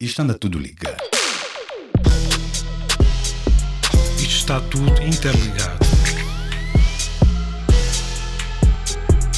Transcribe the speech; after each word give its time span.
Isto 0.00 0.22
anda 0.22 0.32
tudo 0.32 0.58
ligado. 0.58 0.96
Isto 4.16 4.24
está 4.24 4.58
tudo 4.58 5.02
interligado. 5.02 5.78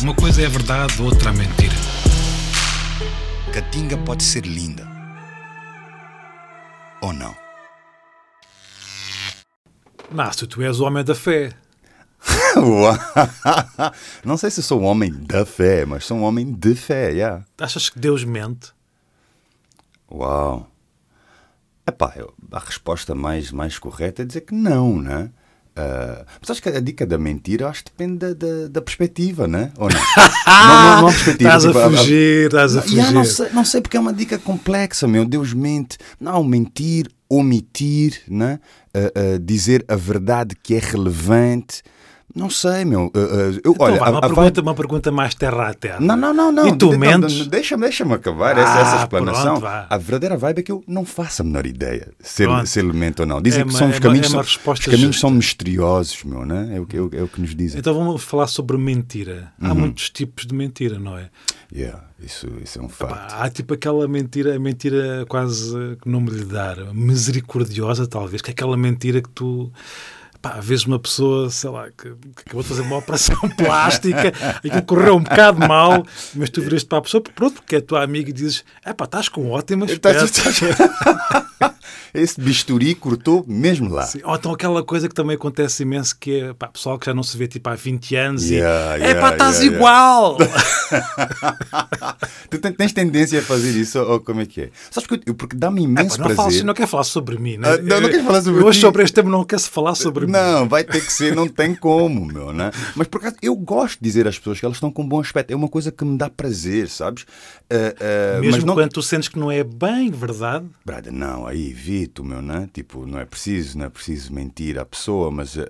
Uma 0.01 0.15
coisa 0.15 0.41
é 0.41 0.47
a 0.47 0.49
verdade, 0.49 1.03
outra 1.03 1.31
a 1.31 1.33
mentira. 1.33 1.75
Catinga 3.53 3.99
pode 3.99 4.23
ser 4.23 4.47
linda. 4.47 4.87
Ou 7.01 7.13
não? 7.13 7.37
Nácio, 10.13 10.47
tu 10.47 10.63
és 10.63 10.79
o 10.79 10.85
homem 10.85 11.03
da 11.03 11.17
fé. 11.17 11.53
não 14.25 14.37
sei 14.37 14.49
se 14.49 14.63
sou 14.63 14.81
um 14.81 14.85
homem 14.85 15.11
da 15.11 15.45
fé, 15.45 15.85
mas 15.85 16.05
sou 16.05 16.19
um 16.19 16.23
homem 16.23 16.53
de 16.53 16.77
fé, 16.77 17.11
yeah. 17.11 17.45
Achas 17.59 17.91
que 17.91 17.99
Deus 17.99 18.23
mente? 18.23 18.73
Uau. 20.13 20.69
Epá, 21.87 22.13
eu, 22.17 22.33
a 22.53 22.59
resposta 22.59 23.15
mais, 23.15 23.51
mais 23.51 23.79
correta 23.79 24.23
é 24.23 24.25
dizer 24.25 24.43
que 24.43 24.55
não, 24.55 25.01
né? 25.01 25.31
Uh, 25.73 26.27
mas 26.39 26.51
acho 26.51 26.63
que 26.63 26.69
a 26.69 26.81
dica 26.81 27.07
da 27.07 27.17
mentira 27.17 27.67
acho 27.67 27.83
que 27.83 27.91
depende 27.91 28.19
da, 28.19 28.35
da, 28.35 28.69
da 28.69 28.83
perspectiva, 28.83 29.49
né? 29.49 29.73
Ou 29.79 29.89
não? 29.89 30.01
não, 30.47 30.67
não, 30.67 31.01
não 31.01 31.09
a 31.09 31.13
perspectiva. 31.13 31.57
Estás 31.57 31.65
tipo, 31.65 31.79
a 31.79 31.91
fugir, 31.91 32.47
estás 32.47 32.77
a 32.77 32.83
fugir. 32.83 32.97
Yeah, 32.97 33.13
não, 33.15 33.25
sei, 33.25 33.49
não 33.51 33.65
sei 33.65 33.81
porque 33.81 33.97
é 33.97 34.01
uma 34.01 34.13
dica 34.13 34.39
complexa, 34.39 35.09
meu. 35.09 35.25
Deus 35.25 35.55
mente. 35.55 35.97
Não, 36.21 36.45
mentir, 36.45 37.09
omitir, 37.27 38.21
né? 38.29 38.61
Uh, 38.95 39.37
uh, 39.37 39.39
dizer 39.39 39.83
a 39.89 39.97
verdade 39.97 40.55
que 40.55 40.75
é 40.75 40.79
relevante. 40.79 41.83
Não 42.35 42.49
sei, 42.49 42.85
meu. 42.85 43.07
Uh, 43.07 43.19
uh, 43.19 43.61
eu, 43.63 43.73
então, 43.73 43.75
olha, 43.79 43.99
vai, 43.99 44.11
uma, 44.11 44.19
a, 44.19 44.23
pergunta, 44.23 44.61
a... 44.61 44.63
uma 44.63 44.75
pergunta 44.75 45.13
mais 45.13 45.35
terra 45.35 45.69
a 45.69 45.75
terra. 45.75 46.01
Não, 46.01 46.17
não, 46.17 46.33
não. 46.33 46.51
não. 46.51 46.69
E 46.69 46.77
tu 46.77 46.91
de, 46.91 46.99
mentes? 46.99 47.47
Deixa-me 47.47 47.83
deixa 47.83 48.05
acabar 48.05 48.57
ah, 48.57 48.61
essa, 48.61 48.81
essa 48.81 48.97
explanação. 49.03 49.61
Pronto, 49.61 49.87
a 49.89 49.99
verdadeira 49.99 50.37
vibe 50.37 50.59
é 50.61 50.63
que 50.63 50.73
eu 50.73 50.83
não 50.87 51.05
faço 51.05 51.43
a 51.43 51.45
menor 51.45 51.67
ideia 51.67 52.13
se 52.21 52.45
ele, 52.45 52.67
se 52.67 52.79
ele 52.79 52.93
mente 52.93 53.21
ou 53.21 53.27
não. 53.27 53.41
Dizem 53.43 53.63
é 53.63 53.65
que 53.65 53.75
são 53.75 53.91
os 53.91 53.99
caminhos, 53.99 54.27
é 54.27 54.31
são, 54.31 54.41
os 54.41 54.81
caminhos 54.81 55.21
são 55.21 55.31
misteriosos, 55.31 56.25
meu, 56.25 56.47
né? 56.47 56.77
É 56.77 56.81
o, 56.81 56.87
que, 56.87 56.97
é, 56.97 57.01
o, 57.01 57.11
é 57.13 57.27
que 57.27 57.41
nos 57.41 57.55
dizem. 57.55 57.79
Então 57.79 57.95
vamos 57.95 58.23
falar 58.23 58.47
sobre 58.47 58.79
mentira. 58.79 59.53
Há 59.61 59.69
uhum. 59.69 59.75
muitos 59.75 60.09
tipos 60.11 60.47
de 60.47 60.55
mentira, 60.55 60.99
não 60.99 61.19
é? 61.19 61.29
Yeah, 61.75 62.03
isso, 62.23 62.49
isso 62.63 62.79
é 62.79 62.83
um 62.83 62.89
fato. 62.89 63.35
há 63.35 63.49
tipo 63.49 63.75
aquela 63.75 64.07
mentira, 64.07 64.55
a 64.55 64.59
mentira 64.59 65.25
quase 65.29 65.75
que 66.03 66.09
não 66.09 66.21
me 66.21 66.31
lhe 66.31 66.45
dar, 66.45 66.77
misericordiosa 66.93 68.07
talvez, 68.07 68.43
que 68.43 68.51
é 68.51 68.53
aquela 68.53 68.77
mentira 68.77 69.23
que 69.23 69.31
tu 69.31 69.73
pá, 70.43 70.59
vês 70.61 70.85
uma 70.85 70.99
pessoa, 70.99 71.49
sei 71.49 71.71
lá, 71.71 71.87
que, 71.87 72.11
que 72.11 72.43
acabou 72.47 72.63
de 72.63 72.69
fazer 72.69 72.83
uma 72.83 72.97
operação 72.97 73.37
plástica 73.57 74.33
e 74.65 74.69
que 74.69 74.83
correu 74.83 75.17
um 75.17 75.23
bocado 75.23 75.61
mal, 75.61 76.05
mas 76.35 76.51
tu 76.51 76.61
viraste 76.61 76.87
para 76.87 76.99
a 76.99 77.03
pessoa, 77.03 77.23
pronto, 77.23 77.55
porque 77.55 77.77
é 77.77 77.81
tua 77.81 78.03
amiga 78.03 78.29
e 78.29 78.33
dizes, 78.33 78.65
é 78.85 78.93
pá, 78.93 79.05
estás 79.05 79.29
com 79.29 79.49
ótimas 79.51 79.97
peças. 79.97 80.33
Esse 82.15 82.39
bisturi 82.39 82.95
cortou 82.95 83.43
mesmo 83.49 83.89
lá. 83.89 84.03
Sim. 84.03 84.21
Ou 84.25 84.35
então 84.35 84.53
aquela 84.53 84.83
coisa 84.83 85.09
que 85.09 85.15
também 85.15 85.35
acontece 85.35 85.83
imenso, 85.83 86.15
que 86.19 86.41
é 86.41 86.53
pá, 86.53 86.69
pessoal 86.69 86.99
que 86.99 87.07
já 87.07 87.15
não 87.15 87.23
se 87.23 87.39
vê 87.39 87.49
tipo 87.49 87.71
há 87.71 87.75
20 87.75 88.17
anos 88.17 88.51
yeah, 88.51 88.99
e 88.99 89.03
é 89.03 89.15
pá, 89.15 89.33
estás 89.33 89.61
yeah, 89.61 89.77
igual. 89.77 90.37
tu 92.51 92.59
tens 92.59 92.93
tendência 92.93 93.39
a 93.39 93.43
fazer 93.43 93.71
isso 93.71 93.99
ou 93.99 94.21
como 94.21 94.43
é 94.43 94.47
que 94.47 94.63
é? 94.63 94.71
Sabes 94.91 95.07
porque, 95.07 95.33
porque 95.33 95.57
dá-me 95.57 95.85
imenso 95.85 96.17
é, 96.17 96.19
pá, 96.19 96.29
não 96.29 96.35
prazer. 96.35 96.53
Falo, 96.53 96.67
não 96.67 96.75
quer 96.75 96.87
falar 96.87 97.05
sobre 97.05 97.39
mim, 97.39 97.57
né? 97.57 97.77
Uh, 97.77 97.83
não, 97.83 98.01
não 98.03 98.11
queres 98.11 98.27
falar 98.27 98.43
sobre 98.43 98.63
Hoje 98.63 98.81
sobre 98.81 99.03
este 99.03 99.15
tema 99.15 99.31
não 99.31 99.45
quer-se 99.45 99.71
falar 99.71 99.95
sobre 99.95 100.27
mim. 100.27 100.32
Não, 100.33 100.69
vai 100.69 100.83
ter 100.85 101.05
que 101.05 101.13
ser, 101.13 101.35
não 101.35 101.47
tem 101.47 101.75
como, 101.75 102.27
meu, 102.27 102.53
né? 102.53 102.71
Mas 102.97 103.07
por 103.07 103.19
acaso 103.19 103.37
eu 103.43 103.55
gosto 103.55 103.99
de 103.99 104.05
dizer 104.05 104.27
às 104.27 104.39
pessoas 104.39 104.59
que 104.59 104.65
elas 104.65 104.77
estão 104.77 104.91
com 104.91 105.07
bom 105.07 105.21
aspecto. 105.21 105.53
É 105.53 105.57
uma 105.57 105.69
coisa 105.69 105.93
que 105.93 106.05
me 106.05 106.17
dá 106.17 106.31
prazer, 106.31 106.89
sabes? 106.89 107.23
Uh, 107.23 107.27
uh, 107.27 108.41
Mesmo 108.41 108.57
mas 108.57 108.65
não... 108.65 108.75
quando 108.75 108.91
tu 108.91 109.03
sentes 109.03 109.29
que 109.29 109.39
não 109.39 109.51
é 109.51 109.63
bem 109.63 110.11
verdade? 110.11 110.67
Brada, 110.85 111.11
não, 111.11 111.47
aí 111.47 111.71
evito, 111.71 112.25
meu, 112.25 112.41
né? 112.41 112.69
Tipo, 112.73 113.07
não 113.07 113.19
é 113.19 113.25
preciso, 113.25 113.79
não 113.79 113.87
é 113.87 113.89
preciso 113.89 114.33
mentir 114.33 114.79
à 114.79 114.85
pessoa, 114.85 115.31
mas 115.31 115.57
uh, 115.57 115.63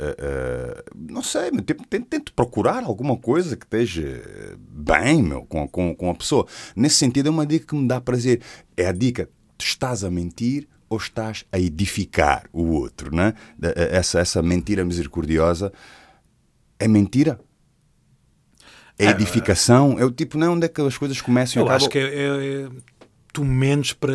não 0.97 1.23
sei, 1.23 1.51
meu, 1.51 1.63
tipo, 1.63 1.87
tento, 1.87 2.07
tento, 2.07 2.33
procurar 2.33 2.85
alguma 2.85 3.17
coisa 3.17 3.57
que 3.57 3.65
esteja 3.65 4.23
bem, 4.57 5.23
meu, 5.23 5.43
com, 5.43 5.67
com, 5.69 5.95
com 5.95 6.11
a 6.11 6.15
pessoa. 6.15 6.47
Nesse 6.77 6.97
sentido, 6.97 7.29
é 7.29 7.31
uma 7.31 7.47
dica 7.47 7.67
que 7.67 7.75
me 7.75 7.87
dá 7.87 8.01
prazer. 8.01 8.41
É 8.77 8.87
a 8.87 8.93
dica, 8.93 9.29
tu 9.59 9.65
estás 9.65 10.05
a 10.05 10.11
mentir 10.11 10.69
ou 10.93 10.99
estás 10.99 11.47
a 11.51 11.59
edificar 11.59 12.45
o 12.53 12.73
outro, 12.73 13.15
né? 13.15 13.33
Essa, 13.91 14.21
essa 14.21 14.43
mentira 14.43 14.85
misericordiosa 14.85 15.73
é 16.79 16.87
mentira? 16.87 17.41
É, 18.99 19.07
é 19.07 19.11
edificação? 19.11 19.99
É 19.99 20.05
o 20.05 20.11
tipo, 20.11 20.37
não, 20.37 20.53
onde 20.53 20.67
é 20.67 20.69
que 20.69 20.81
as 20.83 20.99
coisas 20.99 21.19
começam 21.21 21.63
e 21.63 21.65
acabam? 21.65 21.77
acho 21.77 21.89
que 21.89 21.99
é, 21.99 22.03
é, 22.03 22.65
é 22.65 22.69
tu 23.33 23.45
menos 23.45 23.95
para, 23.95 24.13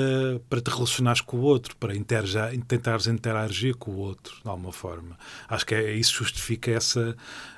para 0.47 0.61
te 0.61 0.69
relacionares 0.69 1.21
com 1.21 1.37
o 1.37 1.41
outro, 1.41 1.75
para 1.77 1.95
interja, 1.95 2.51
tentares 2.67 3.07
interagir 3.07 3.75
com 3.75 3.91
o 3.91 3.97
outro, 3.97 4.35
de 4.43 4.49
alguma 4.49 4.71
forma. 4.71 5.17
Acho 5.49 5.65
que 5.65 5.73
é, 5.73 5.93
isso 5.93 6.13
justifica 6.13 6.69
essa 6.69 7.15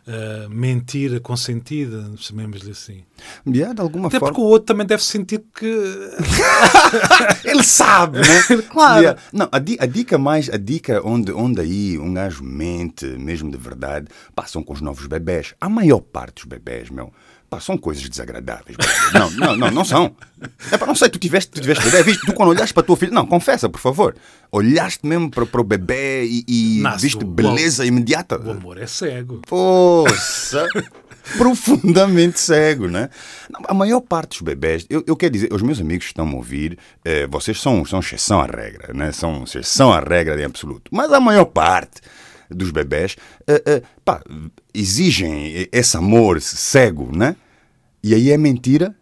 uh, 0.08 0.50
mentira 0.50 1.20
consentida, 1.20 2.12
chamemos-lhe 2.16 2.72
assim. 2.72 3.04
Yeah, 3.46 3.74
de 3.74 3.82
alguma 3.82 4.08
Até 4.08 4.20
forma. 4.20 4.34
porque 4.34 4.46
o 4.46 4.50
outro 4.50 4.68
também 4.68 4.88
deve 4.88 5.04
sentir 5.04 5.44
que. 5.54 5.66
Ele 7.44 7.64
sabe, 7.64 8.20
né? 8.20 8.42
claro. 8.72 9.02
Yeah. 9.02 9.22
Não, 9.34 9.50
a, 9.52 9.60
dica, 9.60 9.84
a 9.84 9.88
dica 9.88 10.18
mais, 10.18 10.50
a 10.50 10.58
dica 10.58 11.02
onde, 11.06 11.34
onde 11.34 11.60
aí 11.60 12.00
um 12.00 12.14
gajo 12.14 12.42
mente, 12.42 13.06
mesmo 13.06 13.52
de 13.52 13.58
verdade, 13.58 14.08
passam 14.34 14.64
com 14.64 14.72
os 14.72 14.80
novos 14.80 15.08
bebés. 15.08 15.54
A 15.60 15.68
maior 15.68 16.00
parte 16.00 16.36
dos 16.36 16.46
bebés, 16.46 16.90
meu 16.90 17.12
Pá, 17.50 17.60
são 17.60 17.78
coisas 17.78 18.08
desagradáveis. 18.08 18.78
Não, 19.12 19.32
não, 19.32 19.56
não, 19.56 19.72
não 19.72 19.84
são. 19.84 20.16
É 20.72 20.78
para 20.78 20.86
não 20.86 20.94
sei, 20.94 21.10
tu 21.10 21.18
tiveste, 21.18 21.50
tu 21.50 21.60
tiveste 21.60 21.84
bebê, 21.84 22.04
viste, 22.04 22.26
tu 22.26 22.34
quando 22.34 22.50
olhaste 22.50 22.74
para 22.74 22.82
a 22.82 22.86
tua 22.86 22.96
filha, 22.96 23.12
não, 23.12 23.26
confessa, 23.26 23.68
por 23.68 23.80
favor. 23.80 24.16
Olhaste 24.52 25.06
mesmo 25.06 25.32
para, 25.32 25.46
para 25.48 25.60
o 25.60 25.64
bebê 25.64 26.26
e, 26.26 26.46
e 26.48 26.82
Nasce, 26.82 27.02
viste 27.02 27.26
beleza 27.26 27.84
o, 27.84 27.86
imediata. 27.88 28.40
O 28.40 28.52
amor 28.52 28.78
é 28.78 28.86
cego. 28.86 29.42
Poxa! 29.48 30.68
profundamente 31.38 32.40
cego, 32.40 32.88
né? 32.88 33.10
Não, 33.50 33.62
a 33.68 33.74
maior 33.74 34.02
parte 34.02 34.30
dos 34.30 34.42
bebés, 34.42 34.86
eu, 34.90 35.04
eu 35.06 35.16
quero 35.16 35.34
dizer, 35.34 35.54
os 35.54 35.62
meus 35.62 35.80
amigos 35.80 36.06
que 36.06 36.12
estão 36.12 36.28
a 36.28 36.34
ouvir, 36.34 36.78
eh, 37.04 37.28
vocês 37.28 37.60
são, 37.60 37.84
são 37.86 38.00
exceção 38.00 38.40
à 38.40 38.46
regra, 38.46 38.94
né? 38.94 39.12
São 39.12 39.44
exceção 39.44 39.92
à 39.92 40.00
regra 40.00 40.38
de 40.38 40.44
absoluto. 40.44 40.90
Mas 40.92 41.12
a 41.12 41.20
maior 41.20 41.46
parte 41.46 42.02
dos 42.50 42.72
bebés, 42.72 43.16
uh, 43.42 43.54
uh, 43.54 43.84
pá, 44.04 44.22
exigem 44.74 45.68
esse 45.72 45.98
amor 45.98 46.42
cego, 46.42 47.16
né? 47.16 47.36
E 48.04 48.14
aí 48.14 48.32
é 48.32 48.38
mentira. 48.38 48.96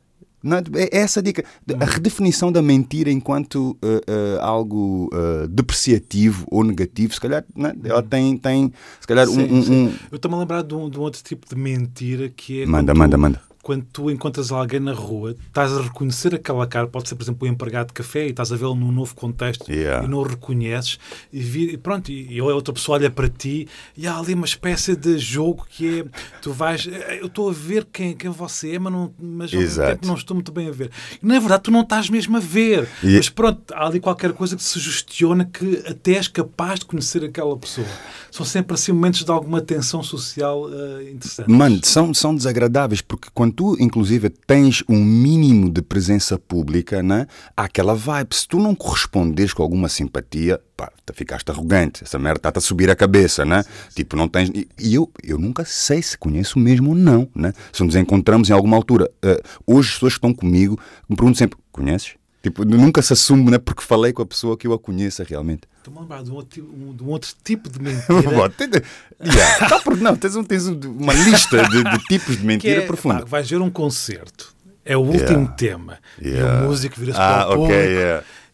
Não, 0.43 0.57
é 0.57 0.97
essa 0.97 1.19
a 1.19 1.23
dica. 1.23 1.43
A 1.79 1.85
redefinição 1.85 2.51
da 2.51 2.61
mentira 2.61 3.11
enquanto 3.11 3.77
uh, 3.83 4.39
algo 4.39 5.09
depreciativo 5.49 6.45
ou 6.49 6.63
negativo, 6.63 7.13
se 7.13 7.19
calhar 7.19 7.43
né? 7.55 7.75
ela 7.83 8.03
tem, 8.03 8.37
tem 8.37 8.71
se 8.99 9.07
calhar 9.07 9.27
sim, 9.27 9.41
um, 9.41 9.73
um, 9.73 9.93
Eu 10.11 10.15
estou-me 10.15 10.35
a 10.35 10.39
lembrar 10.39 10.63
de 10.63 10.73
um, 10.73 10.89
de 10.89 10.97
um 10.97 11.01
outro 11.01 11.21
tipo 11.23 11.47
de 11.47 11.55
mentira 11.59 12.29
que 12.29 12.63
é. 12.63 12.65
Manda, 12.65 12.93
manda, 12.93 13.17
manda 13.17 13.47
quando 13.67 13.85
tu 13.91 14.09
encontras 14.09 14.49
alguém 14.49 14.79
na 14.79 14.93
rua, 14.93 15.35
estás 15.45 15.73
a 15.73 15.81
reconhecer 15.81 16.33
aquela 16.33 16.65
cara, 16.65 16.87
pode 16.87 17.09
ser, 17.09 17.15
por 17.15 17.23
exemplo, 17.23 17.45
um 17.45 17.51
empregado 17.51 17.87
de 17.87 17.93
café, 17.95 18.25
e 18.25 18.29
estás 18.29 18.49
a 18.49 18.55
vê-lo 18.55 18.73
num 18.73 18.93
novo 18.93 19.13
contexto 19.13 19.69
yeah. 19.69 20.05
e 20.05 20.07
não 20.07 20.19
o 20.19 20.23
reconheces, 20.23 20.97
e, 21.33 21.41
vi, 21.41 21.73
e 21.73 21.77
pronto, 21.77 22.09
e, 22.09 22.41
outra 22.41 22.73
pessoa 22.73 22.97
olha 22.97 23.11
para 23.11 23.27
ti 23.27 23.67
e 23.97 24.07
há 24.07 24.17
ali 24.17 24.35
uma 24.35 24.45
espécie 24.45 24.95
de 24.95 25.19
jogo 25.19 25.67
que 25.69 25.99
é, 25.99 26.05
tu 26.41 26.53
vais, 26.53 26.87
eh, 26.87 27.19
eu 27.19 27.25
estou 27.25 27.49
a 27.49 27.51
ver 27.51 27.85
quem, 27.91 28.15
quem 28.15 28.29
você 28.29 28.75
é, 28.75 28.79
mas, 28.79 28.93
não, 28.93 29.13
mas 29.19 29.51
tempo 29.51 30.07
não 30.07 30.15
estou 30.15 30.33
muito 30.33 30.53
bem 30.53 30.69
a 30.69 30.71
ver. 30.71 30.89
E, 31.21 31.25
na 31.25 31.37
verdade, 31.37 31.63
tu 31.63 31.71
não 31.71 31.81
estás 31.81 32.09
mesmo 32.09 32.37
a 32.37 32.39
ver, 32.39 32.87
yeah. 33.03 33.17
mas 33.17 33.27
pronto, 33.27 33.73
há 33.73 33.85
ali 33.85 33.99
qualquer 33.99 34.31
coisa 34.31 34.55
que 34.55 34.63
se 34.63 34.79
gestiona 34.79 35.43
que 35.43 35.83
até 35.85 36.13
és 36.13 36.29
capaz 36.29 36.79
de 36.79 36.85
conhecer 36.85 37.21
aquela 37.21 37.57
pessoa. 37.57 37.85
São 38.31 38.45
sempre 38.45 38.75
assim 38.75 38.93
momentos 38.93 39.25
de 39.25 39.31
alguma 39.31 39.59
tensão 39.59 40.01
social 40.01 40.63
uh, 40.63 41.01
interessante. 41.01 41.51
Mano, 41.51 41.81
são, 41.83 42.13
são 42.13 42.33
desagradáveis, 42.33 43.01
porque 43.01 43.27
quando 43.33 43.56
tu, 43.57 43.75
inclusive, 43.79 44.29
tens 44.29 44.83
um 44.87 45.03
mínimo 45.03 45.67
de 45.67 45.81
presença 45.81 46.37
pública, 46.37 47.01
né? 47.01 47.25
há 47.55 47.63
aquela 47.63 47.95
vibe. 47.95 48.35
Se 48.35 48.47
tu 48.47 48.59
não 48.59 48.75
correspondes 48.75 49.51
com 49.51 49.63
alguma 49.63 49.89
simpatia, 49.89 50.61
pá, 50.77 50.91
ficaste 51.13 51.49
arrogante. 51.49 52.03
Essa 52.03 52.19
merda 52.19 52.37
está-te 52.37 52.59
a 52.59 52.61
subir 52.61 52.87
a 52.91 52.95
cabeça, 52.95 53.43
né? 53.43 53.65
Tipo, 53.95 54.15
não 54.15 54.27
tens. 54.27 54.51
E 54.53 54.93
eu, 54.93 55.11
eu 55.23 55.39
nunca 55.39 55.65
sei 55.65 56.03
se 56.03 56.15
conheço 56.15 56.59
mesmo 56.59 56.89
ou 56.89 56.95
não, 56.95 57.27
né? 57.35 57.51
Se 57.73 57.83
nos 57.83 57.95
encontramos 57.95 58.47
em 58.51 58.53
alguma 58.53 58.77
altura. 58.77 59.09
Uh, 59.25 59.41
hoje, 59.75 59.89
as 59.89 59.93
pessoas 59.95 60.13
que 60.13 60.17
estão 60.19 60.33
comigo 60.33 60.79
me 61.09 61.15
perguntam 61.15 61.35
sempre: 61.35 61.57
conheces? 61.71 62.13
Tipo, 62.47 62.63
nunca 62.63 63.01
se 63.01 63.11
assume, 63.11 63.51
né? 63.51 63.57
Porque 63.57 63.83
falei 63.83 64.13
com 64.13 64.21
a 64.21 64.25
pessoa 64.25 64.57
que 64.57 64.65
eu 64.65 64.71
a 64.71 64.79
conheça 64.79 65.21
realmente. 65.27 65.63
Estou-me 65.79 65.99
a 65.99 66.01
lembrar 66.01 66.23
de 66.23 66.31
um, 66.31 66.35
outro, 66.35 66.93
de 66.93 67.03
um 67.03 67.09
outro 67.09 67.29
tipo 67.43 67.69
de 67.69 67.77
mentira. 67.83 68.83
yeah. 69.21 69.67
Tá 69.67 69.81
não, 69.99 70.15
tens, 70.15 70.35
um, 70.37 70.43
tens 70.43 70.65
uma 70.65 71.13
lista 71.13 71.67
de, 71.67 71.83
de 71.83 71.99
tipos 72.05 72.37
de 72.37 72.45
mentira 72.45 72.83
é, 72.83 72.85
profunda. 72.85 73.19
Pá, 73.19 73.25
vais 73.25 73.49
ver 73.49 73.59
um 73.61 73.69
concerto, 73.69 74.55
é 74.85 74.95
o 74.95 75.01
último 75.01 75.23
yeah. 75.23 75.53
tema. 75.53 75.99
Yeah. 76.21 76.61
E 76.61 76.63
o 76.63 76.67
músico 76.67 76.95
vira-se 76.97 77.19
ah, 77.19 77.45
para 77.47 77.59
o 77.59 77.65
okay. 77.65 77.97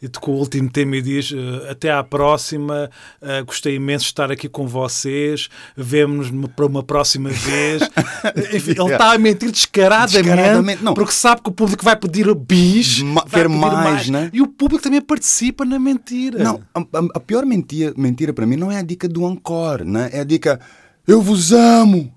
E 0.03 0.09
tocou 0.09 0.35
o 0.35 0.39
último 0.39 0.69
tema 0.69 0.97
e 0.97 1.01
diz 1.01 1.31
uh, 1.31 1.71
até 1.71 1.89
à 1.89 2.03
próxima, 2.03 2.89
uh, 3.21 3.45
gostei 3.45 3.75
imenso 3.75 4.03
de 4.03 4.11
estar 4.11 4.29
aqui 4.29 4.49
com 4.49 4.67
vocês, 4.67 5.47
vemo-nos 5.77 6.29
para 6.53 6.65
uma 6.65 6.83
próxima 6.83 7.29
vez. 7.29 7.83
Enfim, 8.53 8.71
ele 8.71 8.91
está 8.91 9.13
a 9.13 9.17
mentir 9.17 9.49
descaradamente, 9.49 10.23
descaradamente 10.23 10.83
porque 10.93 11.13
sabe 11.13 11.41
que 11.41 11.49
o 11.49 11.53
público 11.53 11.85
vai 11.85 11.95
pedir 11.95 12.35
bis, 12.35 13.01
Ma 13.01 13.23
quer 13.23 13.47
mais, 13.47 13.73
mais, 13.73 14.09
né? 14.09 14.29
e 14.33 14.41
o 14.41 14.47
público 14.47 14.83
também 14.83 15.01
participa 15.01 15.63
na 15.63 15.79
mentira. 15.79 16.43
Não, 16.43 16.59
a, 16.75 16.81
a 17.15 17.19
pior 17.21 17.45
mentira, 17.45 17.93
mentira 17.95 18.33
para 18.33 18.45
mim 18.45 18.57
não 18.57 18.69
é 18.69 18.79
a 18.79 18.83
dica 18.83 19.07
do 19.07 19.25
encore, 19.25 19.85
né? 19.85 20.09
é 20.11 20.19
a 20.19 20.25
dica 20.25 20.59
eu 21.07 21.21
vos 21.21 21.53
amo. 21.53 22.11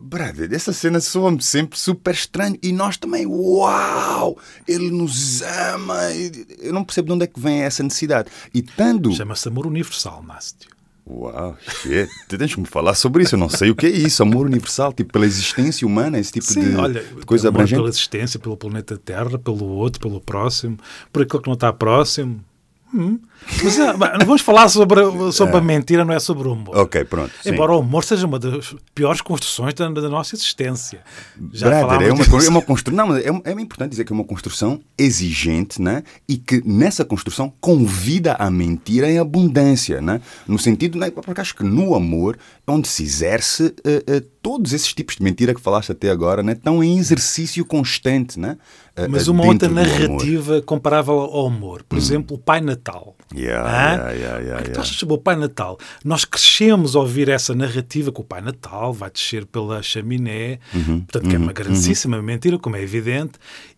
Brother, 0.00 0.50
essa 0.52 0.72
cena 0.72 0.98
soa-me 0.98 1.42
sempre 1.42 1.78
super 1.78 2.14
estranho 2.14 2.56
e 2.62 2.72
nós 2.72 2.96
também, 2.96 3.26
uau, 3.26 4.38
ele 4.66 4.90
nos 4.90 5.42
ama. 5.42 5.98
Eu 6.58 6.72
não 6.72 6.82
percebo 6.82 7.08
de 7.08 7.12
onde 7.12 7.24
é 7.24 7.26
que 7.26 7.38
vem 7.38 7.60
essa 7.62 7.82
necessidade. 7.82 8.30
E 8.54 8.62
tendo. 8.62 9.12
Chama-se 9.12 9.46
amor 9.48 9.66
universal, 9.66 10.22
Mastio. 10.22 10.70
Uau, 11.06 11.56
shit. 11.82 12.08
Tens 12.28 12.54
que 12.54 12.60
me 12.60 12.66
falar 12.66 12.94
sobre 12.94 13.24
isso. 13.24 13.34
Eu 13.34 13.38
não 13.38 13.48
sei 13.48 13.70
o 13.70 13.74
que 13.74 13.86
é 13.86 13.90
isso. 13.90 14.22
Amor 14.22 14.46
universal, 14.46 14.92
tipo, 14.92 15.12
pela 15.12 15.26
existência 15.26 15.86
humana, 15.86 16.18
esse 16.18 16.32
tipo 16.32 16.46
Sim, 16.46 16.70
de, 16.70 16.76
olha, 16.76 17.02
de 17.02 17.26
coisa 17.26 17.48
amor 17.48 17.58
abrangente. 17.58 17.78
pela 17.78 17.88
existência, 17.88 18.38
pelo 18.38 18.56
planeta 18.56 18.96
Terra, 18.96 19.38
pelo 19.38 19.66
outro, 19.66 20.00
pelo 20.00 20.20
próximo, 20.20 20.78
por 21.12 21.22
aquilo 21.22 21.42
que 21.42 21.48
não 21.48 21.54
está 21.54 21.72
próximo. 21.72 22.42
Hum. 22.92 23.18
Mas 23.62 23.78
não 24.18 24.26
vamos 24.26 24.42
falar 24.42 24.68
sobre, 24.68 25.00
sobre 25.32 25.56
a 25.56 25.60
mentira, 25.60 26.04
não 26.04 26.12
é 26.12 26.18
sobre 26.18 26.48
o 26.48 26.52
humor. 26.52 26.76
Ok, 26.76 27.04
pronto. 27.04 27.32
Sim. 27.42 27.50
Embora 27.50 27.72
o 27.72 27.80
humor 27.80 28.04
seja 28.04 28.26
uma 28.26 28.38
das 28.38 28.74
piores 28.94 29.20
construções 29.20 29.74
da, 29.74 29.88
da 29.88 30.08
nossa 30.08 30.34
existência. 30.34 31.00
Já 31.52 31.68
Brother, 31.68 32.08
é 32.08 32.12
uma, 32.12 32.44
é 32.44 32.48
uma 32.48 32.62
construção. 32.62 33.06
Não, 33.06 33.16
é, 33.16 33.22
é 33.44 33.52
importante 33.52 33.90
dizer 33.90 34.04
que 34.04 34.12
é 34.12 34.14
uma 34.14 34.24
construção 34.24 34.80
exigente, 34.98 35.80
né? 35.80 36.02
E 36.28 36.36
que 36.36 36.62
nessa 36.66 37.04
construção 37.04 37.52
convida 37.60 38.34
a 38.34 38.50
mentira 38.50 39.10
em 39.10 39.18
abundância, 39.18 40.00
né? 40.00 40.20
No 40.46 40.58
sentido, 40.58 40.98
né? 40.98 41.10
Porque 41.10 41.40
acho 41.40 41.54
que 41.54 41.64
no 41.64 41.94
amor 41.94 42.36
é 42.66 42.70
onde 42.70 42.88
se 42.88 43.02
exerce 43.02 43.66
uh, 43.66 44.16
uh, 44.16 44.20
todos 44.42 44.72
esses 44.72 44.92
tipos 44.92 45.16
de 45.16 45.22
mentira 45.22 45.54
que 45.54 45.60
falaste 45.60 45.92
até 45.92 46.10
agora, 46.10 46.42
né? 46.42 46.52
Estão 46.52 46.82
em 46.82 46.98
exercício 46.98 47.64
constante, 47.64 48.38
né? 48.38 48.56
Mas 49.08 49.28
uma 49.28 49.44
outra 49.44 49.68
narrativa 49.68 50.60
comparável 50.62 51.14
ao 51.14 51.46
humor. 51.46 51.82
Por 51.82 51.96
hum. 51.96 51.98
exemplo, 51.98 52.36
o 52.36 52.38
Pai 52.38 52.60
Natal. 52.60 53.16
Yeah, 53.34 53.64
ah? 53.64 53.92
yeah, 53.92 54.12
yeah, 54.12 54.38
yeah, 54.40 54.66
yeah. 54.66 54.84
sobre 54.84 55.14
o 55.14 55.18
Pai 55.18 55.36
Natal? 55.36 55.78
Nós 56.04 56.24
crescemos 56.24 56.96
a 56.96 57.00
ouvir 57.00 57.28
essa 57.28 57.54
narrativa 57.54 58.12
que 58.12 58.20
o 58.20 58.24
Pai 58.24 58.40
Natal 58.40 58.92
vai 58.92 59.10
descer 59.10 59.46
pela 59.46 59.82
chaminé, 59.82 60.58
uhum, 60.74 61.00
portanto, 61.00 61.28
que 61.28 61.36
é 61.36 61.38
uma 61.38 61.52
grandíssima 61.52 62.16
uhum. 62.16 62.22
mentira, 62.22 62.58
como 62.58 62.76
é 62.76 62.82
evidente. 62.82 63.32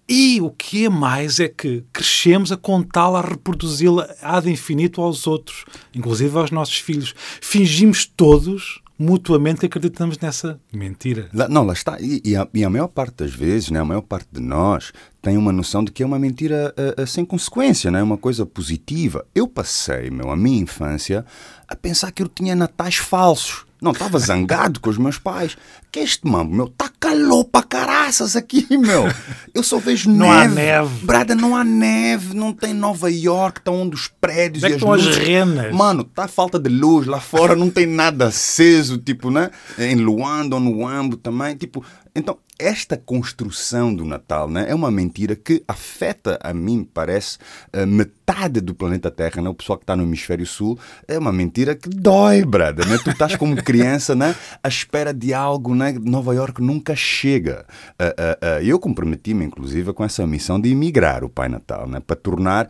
E 0.09 0.41
o 0.41 0.51
que 0.51 0.85
é 0.85 0.89
mais 0.89 1.39
é 1.39 1.49
que 1.49 1.85
crescemos 1.93 2.51
a 2.51 2.57
contá-la, 2.57 3.21
a 3.21 3.23
reproduzi-la 3.23 4.09
ad 4.21 4.51
infinito 4.51 5.01
aos 5.01 5.27
outros, 5.27 5.65
inclusive 5.95 6.37
aos 6.39 6.51
nossos 6.51 6.79
filhos. 6.79 7.15
Fingimos 7.41 8.05
todos 8.05 8.82
mutuamente 9.03 9.67
acreditamos 9.67 10.19
nessa 10.19 10.61
mentira. 10.73 11.29
Não, 11.49 11.65
lá 11.65 11.73
está. 11.73 11.99
E, 12.01 12.23
e, 12.25 12.37
a, 12.37 12.47
e, 12.55 12.65
a, 12.65 12.71
maior 12.71 12.89
parte 12.89 13.17
das 13.17 13.35
vezes, 13.35 13.71
né, 13.71 13.81
a 13.81 13.85
maior 13.85 14.03
parte 14.03 14.29
de 14.31 14.41
nós 14.41 14.93
tem 15.21 15.37
uma 15.37 15.53
noção 15.53 15.85
de 15.85 15.91
que 15.91 16.03
é 16.03 16.07
uma 16.07 16.19
mentira 16.19 16.75
uh, 16.77 17.03
uh, 17.03 17.07
sem 17.07 17.25
consequência, 17.25 17.91
né? 17.91 18.03
uma 18.03 18.17
coisa 18.17 18.47
positiva. 18.47 19.27
Eu 19.35 19.47
passei, 19.49 20.11
meu, 20.11 20.31
a 20.31 20.37
minha 20.37 20.61
infância 20.61 21.25
a 21.69 21.77
pensar 21.77 22.13
que 22.13 22.23
eu 22.23 22.29
tinha 22.29 22.55
natais 22.55 22.97
falsos. 22.97 23.65
Não, 23.83 23.91
estava 23.91 24.17
zangado 24.21 24.79
com 24.79 24.89
os 24.89 24.97
meus 24.97 25.19
pais. 25.19 25.57
Que 25.91 25.99
este 25.99 26.25
mambo, 26.25 26.55
meu, 26.55 26.69
tá 26.69 26.89
calor 27.01 27.45
para 27.45 27.67
caraças 27.67 28.37
aqui, 28.37 28.65
meu. 28.79 29.05
Eu 29.53 29.63
só 29.65 29.79
vejo 29.79 30.09
não 30.09 30.29
neve. 30.29 30.31
Não 30.31 30.33
há 30.33 30.49
neve. 30.49 31.05
Brada, 31.05 31.35
não 31.35 31.57
há 31.57 31.65
neve, 31.65 32.33
não 32.33 32.53
tem 32.53 32.73
Nova 32.73 33.11
York, 33.11 33.59
estão 33.59 33.83
onde 33.83 33.97
os 33.97 34.07
prédios 34.07 34.63
é 34.63 34.69
e 34.69 34.71
as 34.71 34.77
estão 34.77 34.95
luzes. 34.95 35.09
as 35.09 35.17
renas. 35.17 35.75
Mano, 35.75 36.05
tá 36.05 36.29
falta 36.29 36.61
de 36.61 36.71
luz 36.71 37.09
lá 37.09 37.19
fora, 37.21 37.57
não 37.57 37.69
tem 37.69 37.85
nada 37.87 38.29
aceso, 38.29 38.99
tipo, 38.99 39.31
né? 39.31 39.51
Em 39.77 39.97
Luanda 39.97 40.55
ou 40.55 40.61
no 40.61 40.87
Ambo 40.87 41.17
também, 41.17 41.57
tipo... 41.57 41.85
Então, 42.15 42.39
esta 42.59 42.97
construção 42.97 43.95
do 43.95 44.05
Natal 44.05 44.49
né, 44.49 44.67
é 44.69 44.75
uma 44.75 44.91
mentira 44.91 45.35
que 45.35 45.65
afeta, 45.67 46.39
a 46.43 46.53
mim 46.53 46.85
parece, 46.85 47.39
a 47.73 47.87
metade 47.87 48.61
do 48.61 48.75
planeta 48.75 49.11
Terra, 49.11 49.41
né? 49.41 49.49
o 49.49 49.55
pessoal 49.55 49.79
que 49.79 49.85
está 49.85 49.97
no 49.97 50.03
hemisfério 50.03 50.47
sul, 50.47 50.79
é 51.09 51.19
uma 51.19 51.33
mentira 51.33 51.75
que 51.75 51.89
dói, 51.89 52.45
brada. 52.45 52.85
Né? 52.85 52.99
Tu 53.03 53.11
estás 53.11 53.35
como 53.37 53.57
criança 53.57 54.15
né, 54.15 54.37
à 54.63 54.69
espera 54.69 55.13
de 55.15 55.33
algo, 55.33 55.75
né? 55.75 55.93
Nova 55.93 56.35
York 56.35 56.63
nunca 56.63 56.95
chega. 56.95 57.65
Uh, 57.93 58.05
uh, 58.05 58.61
uh, 58.61 58.63
eu 58.63 58.79
comprometi-me, 58.79 59.45
inclusive, 59.45 59.93
com 59.95 60.05
essa 60.05 60.27
missão 60.27 60.61
de 60.61 60.71
emigrar 60.71 61.25
o 61.25 61.31
Pai 61.31 61.49
Natal, 61.49 61.89
né? 61.89 61.99
para 61.99 62.17
tornar 62.17 62.69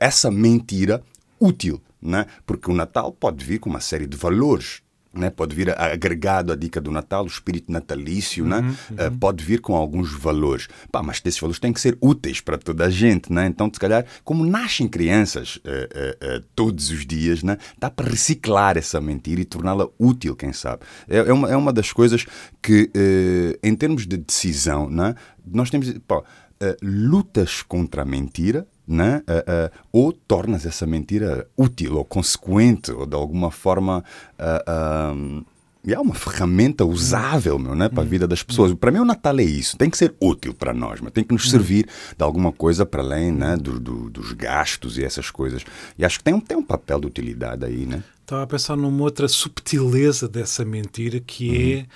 essa 0.00 0.30
mentira 0.30 1.02
útil. 1.38 1.80
Né? 2.00 2.26
Porque 2.46 2.70
o 2.70 2.74
Natal 2.74 3.12
pode 3.12 3.44
vir 3.44 3.58
com 3.58 3.68
uma 3.68 3.80
série 3.80 4.06
de 4.06 4.16
valores 4.16 4.80
né? 5.18 5.30
pode 5.30 5.54
vir 5.54 5.70
agregado 5.78 6.52
à 6.52 6.56
dica 6.56 6.80
do 6.80 6.90
Natal, 6.90 7.24
o 7.24 7.26
espírito 7.26 7.70
natalício, 7.70 8.44
uhum, 8.44 8.50
né? 8.50 8.58
Uhum. 8.90 9.06
Uh, 9.06 9.18
pode 9.18 9.44
vir 9.44 9.60
com 9.60 9.74
alguns 9.74 10.12
valores. 10.12 10.68
Pá, 10.90 11.02
mas 11.02 11.20
esses 11.24 11.40
valores 11.40 11.58
têm 11.58 11.72
que 11.72 11.80
ser 11.80 11.96
úteis 12.00 12.40
para 12.40 12.56
toda 12.58 12.86
a 12.86 12.90
gente. 12.90 13.32
Né? 13.32 13.46
Então, 13.46 13.70
se 13.72 13.78
calhar, 13.78 14.04
como 14.24 14.44
nascem 14.44 14.88
crianças 14.88 15.56
uh, 15.56 15.60
uh, 15.60 16.44
todos 16.54 16.90
os 16.90 17.06
dias, 17.06 17.42
né? 17.42 17.58
dá 17.78 17.90
para 17.90 18.08
reciclar 18.08 18.76
essa 18.76 19.00
mentira 19.00 19.40
e 19.40 19.44
torná-la 19.44 19.88
útil, 19.98 20.34
quem 20.36 20.52
sabe. 20.52 20.82
É, 21.08 21.18
é, 21.18 21.32
uma, 21.32 21.50
é 21.50 21.56
uma 21.56 21.72
das 21.72 21.92
coisas 21.92 22.24
que, 22.62 22.90
em 23.62 23.74
termos 23.74 24.06
de 24.06 24.16
decisão, 24.16 24.88
né? 24.88 25.14
nós 25.46 25.70
temos. 25.70 25.92
Pá, 26.06 26.22
lutas 26.82 27.62
contra 27.62 28.02
a 28.02 28.04
mentira 28.04 28.66
né? 28.88 29.22
Uh, 29.28 29.66
uh, 29.66 29.78
ou 29.92 30.12
tornas 30.12 30.64
essa 30.64 30.86
mentira 30.86 31.46
útil 31.54 31.98
ou 31.98 32.04
consequente 32.06 32.90
ou 32.90 33.04
de 33.04 33.14
alguma 33.14 33.50
forma 33.50 34.02
uh, 34.40 35.44
é 35.86 35.98
uma 35.98 36.14
ferramenta 36.14 36.84
usável 36.84 37.58
meu, 37.58 37.74
né? 37.74 37.88
para 37.88 38.02
a 38.02 38.06
vida 38.06 38.26
das 38.26 38.42
pessoas. 38.42 38.74
Para 38.74 38.90
mim, 38.90 38.98
o 38.98 39.04
Natal 39.04 39.38
é 39.38 39.42
isso. 39.42 39.76
Tem 39.76 39.88
que 39.88 39.96
ser 39.96 40.14
útil 40.20 40.52
para 40.52 40.74
nós, 40.74 41.00
mas 41.00 41.12
tem 41.12 41.24
que 41.24 41.32
nos 41.32 41.50
servir 41.50 41.86
de 42.16 42.22
alguma 42.22 42.52
coisa 42.52 42.84
para 42.84 43.02
além 43.02 43.32
né? 43.32 43.56
do, 43.56 43.78
do, 43.78 44.10
dos 44.10 44.32
gastos 44.32 44.98
e 44.98 45.04
essas 45.04 45.30
coisas. 45.30 45.64
E 45.96 46.04
acho 46.04 46.18
que 46.18 46.24
tem 46.24 46.34
um, 46.34 46.40
tem 46.40 46.56
um 46.58 46.62
papel 46.62 47.00
de 47.00 47.06
utilidade 47.06 47.64
aí. 47.64 47.86
Né? 47.86 48.02
Estava 48.20 48.42
a 48.42 48.46
pensar 48.46 48.76
numa 48.76 49.02
outra 49.02 49.28
subtileza 49.28 50.28
dessa 50.28 50.64
mentira 50.64 51.20
que 51.20 51.86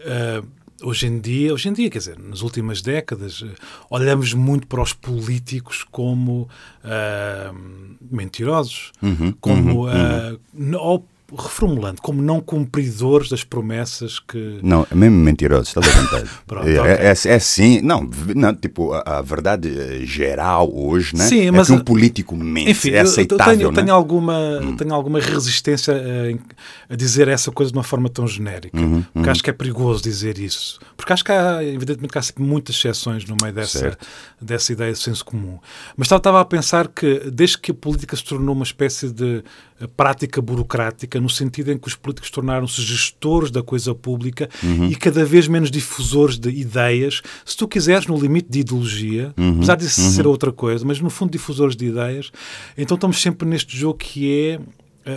é. 0.00 0.42
Hoje 0.82 1.08
em 1.08 1.18
dia, 1.18 1.52
hoje 1.52 1.68
em 1.68 1.72
dia, 1.72 1.90
quer 1.90 1.98
dizer, 1.98 2.18
nas 2.18 2.40
últimas 2.40 2.80
décadas, 2.80 3.42
eh, 3.44 3.52
olhamos 3.90 4.32
muito 4.32 4.66
para 4.68 4.80
os 4.80 4.92
políticos 4.92 5.82
como 5.82 6.48
uh, 6.84 7.98
mentirosos, 8.08 8.92
uhum, 9.02 9.32
como 9.40 9.88
uhum, 9.88 10.74
uh, 10.74 10.78
ou 10.78 11.04
reformulando, 11.36 12.00
como 12.00 12.22
não 12.22 12.40
cumpridores 12.40 13.28
das 13.28 13.44
promessas 13.44 14.18
que. 14.18 14.58
Não, 14.62 14.86
é 14.90 14.94
mesmo 14.94 15.18
mentiroso, 15.18 15.64
está 15.64 15.80
levantado. 15.80 16.28
Pronto, 16.46 16.66
é, 16.66 16.80
okay. 16.80 16.92
é, 16.92 17.34
é, 17.34 17.38
sim, 17.38 17.82
não, 17.82 18.08
não 18.34 18.54
tipo, 18.54 18.92
a, 18.92 19.18
a, 19.18 19.22
verdade 19.22 19.68
eh, 19.68 20.06
geral 20.06 20.70
hoje, 20.74 21.14
né? 21.14 21.26
Sim, 21.26 21.48
é 21.48 21.50
mas, 21.50 21.66
que 21.66 21.72
um 21.74 21.80
político 21.80 22.34
mente, 22.34 22.70
enfim, 22.70 22.90
é 22.90 23.00
aceitável. 23.00 23.52
Eu 23.52 23.58
tenho, 23.58 23.70
né? 23.72 23.82
tenho 23.82 23.94
alguma, 23.94 24.58
hum. 24.62 24.76
tenho 24.76 24.94
alguma 24.94 25.20
resistência 25.20 25.94
a, 25.94 26.94
a, 26.94 26.96
dizer 26.96 27.28
essa 27.28 27.50
coisa 27.50 27.70
de 27.70 27.76
uma 27.76 27.84
forma 27.84 28.08
tão 28.08 28.26
genérica, 28.26 28.78
uhum, 28.78 29.02
porque 29.02 29.26
uhum. 29.26 29.30
acho 29.30 29.42
que 29.42 29.50
é 29.50 29.52
perigoso 29.52 30.02
dizer 30.02 30.38
isso. 30.38 30.78
Porque 30.96 31.12
acho 31.12 31.24
que 31.24 31.32
há, 31.32 31.62
evidentemente, 31.62 32.12
que 32.12 32.18
há 32.18 32.22
sempre 32.22 32.42
muitas 32.42 32.74
exceções 32.74 33.24
no 33.26 33.36
meio 33.40 33.54
dessa, 33.54 33.98
dessa 34.40 34.72
ideia 34.72 34.92
de 34.92 34.98
senso 34.98 35.24
comum. 35.24 35.58
Mas 35.96 36.10
estava 36.10 36.40
a 36.40 36.44
pensar 36.44 36.88
que, 36.88 37.30
desde 37.30 37.58
que 37.58 37.70
a 37.70 37.74
política 37.74 38.16
se 38.16 38.24
tornou 38.24 38.54
uma 38.54 38.64
espécie 38.64 39.10
de 39.10 39.38
eh, 39.38 39.42
prática 39.86 40.40
burocrática, 40.42 41.20
no 41.20 41.28
sentido 41.28 41.70
em 41.70 41.78
que 41.78 41.86
os 41.86 41.94
políticos 41.94 42.30
tornaram-se 42.30 42.82
gestores 42.82 43.50
da 43.50 43.62
coisa 43.62 43.94
pública 43.94 44.48
uhum. 44.62 44.88
e 44.88 44.96
cada 44.96 45.24
vez 45.24 45.46
menos 45.46 45.70
difusores 45.70 46.38
de 46.38 46.50
ideias, 46.50 47.22
se 47.44 47.56
tu 47.56 47.68
quiseres, 47.68 48.06
no 48.06 48.18
limite 48.18 48.48
de 48.50 48.60
ideologia, 48.60 49.32
uhum. 49.36 49.56
apesar 49.56 49.76
de 49.76 49.84
uhum. 49.84 49.90
ser 49.90 50.26
outra 50.26 50.50
coisa, 50.50 50.84
mas 50.84 51.00
no 51.00 51.10
fundo 51.10 51.30
difusores 51.30 51.76
de 51.76 51.86
ideias, 51.86 52.32
então 52.76 52.96
estamos 52.96 53.20
sempre 53.22 53.46
neste 53.46 53.76
jogo 53.76 53.98
que 53.98 54.32
é 54.32 54.60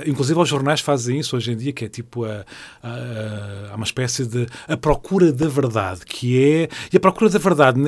inclusive 0.06 0.40
os 0.40 0.50
jornais 0.50 0.82
fazem 0.82 1.20
isso 1.20 1.36
hoje 1.36 1.52
em 1.52 1.58
dia, 1.58 1.74
que 1.74 1.86
é 1.86 1.90
tipo 1.90 2.26
a, 2.26 2.46
a, 2.82 3.72
a, 3.72 3.76
uma 3.76 3.86
espécie 3.86 4.26
de 4.26 4.48
a 4.68 4.78
procura 4.78 5.32
da 5.32 5.48
verdade, 5.48 6.02
que 6.06 6.42
é 6.42 6.70
e 6.92 6.98
a 6.98 7.00
procura 7.00 7.30
da 7.30 7.40
verdade 7.40 7.80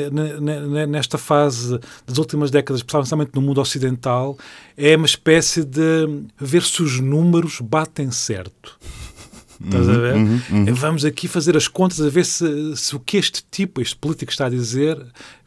nesta 0.88 1.17
fase 1.17 1.79
das 2.05 2.17
últimas 2.17 2.51
décadas, 2.51 2.83
principalmente 2.83 3.31
no 3.33 3.41
mundo 3.41 3.62
ocidental, 3.62 4.38
é 4.77 4.95
uma 4.95 5.05
espécie 5.05 5.63
de 5.63 6.24
ver 6.39 6.63
se 6.63 6.81
os 6.81 7.00
números 7.00 7.60
batem 7.62 8.12
certo. 8.12 8.77
Estás 9.63 9.89
a 9.89 9.93
ver? 9.93 10.15
Uhum, 10.15 10.41
uhum. 10.51 10.74
Vamos 10.74 11.05
aqui 11.05 11.27
fazer 11.27 11.55
as 11.55 11.67
contas 11.67 12.01
a 12.01 12.10
ver 12.10 12.25
se, 12.25 12.75
se 12.75 12.96
o 12.96 13.00
que 13.00 13.17
este 13.17 13.43
tipo, 13.50 13.82
este 13.82 13.96
político 13.96 14.32
está 14.32 14.48
a 14.48 14.50
dizer, 14.50 14.98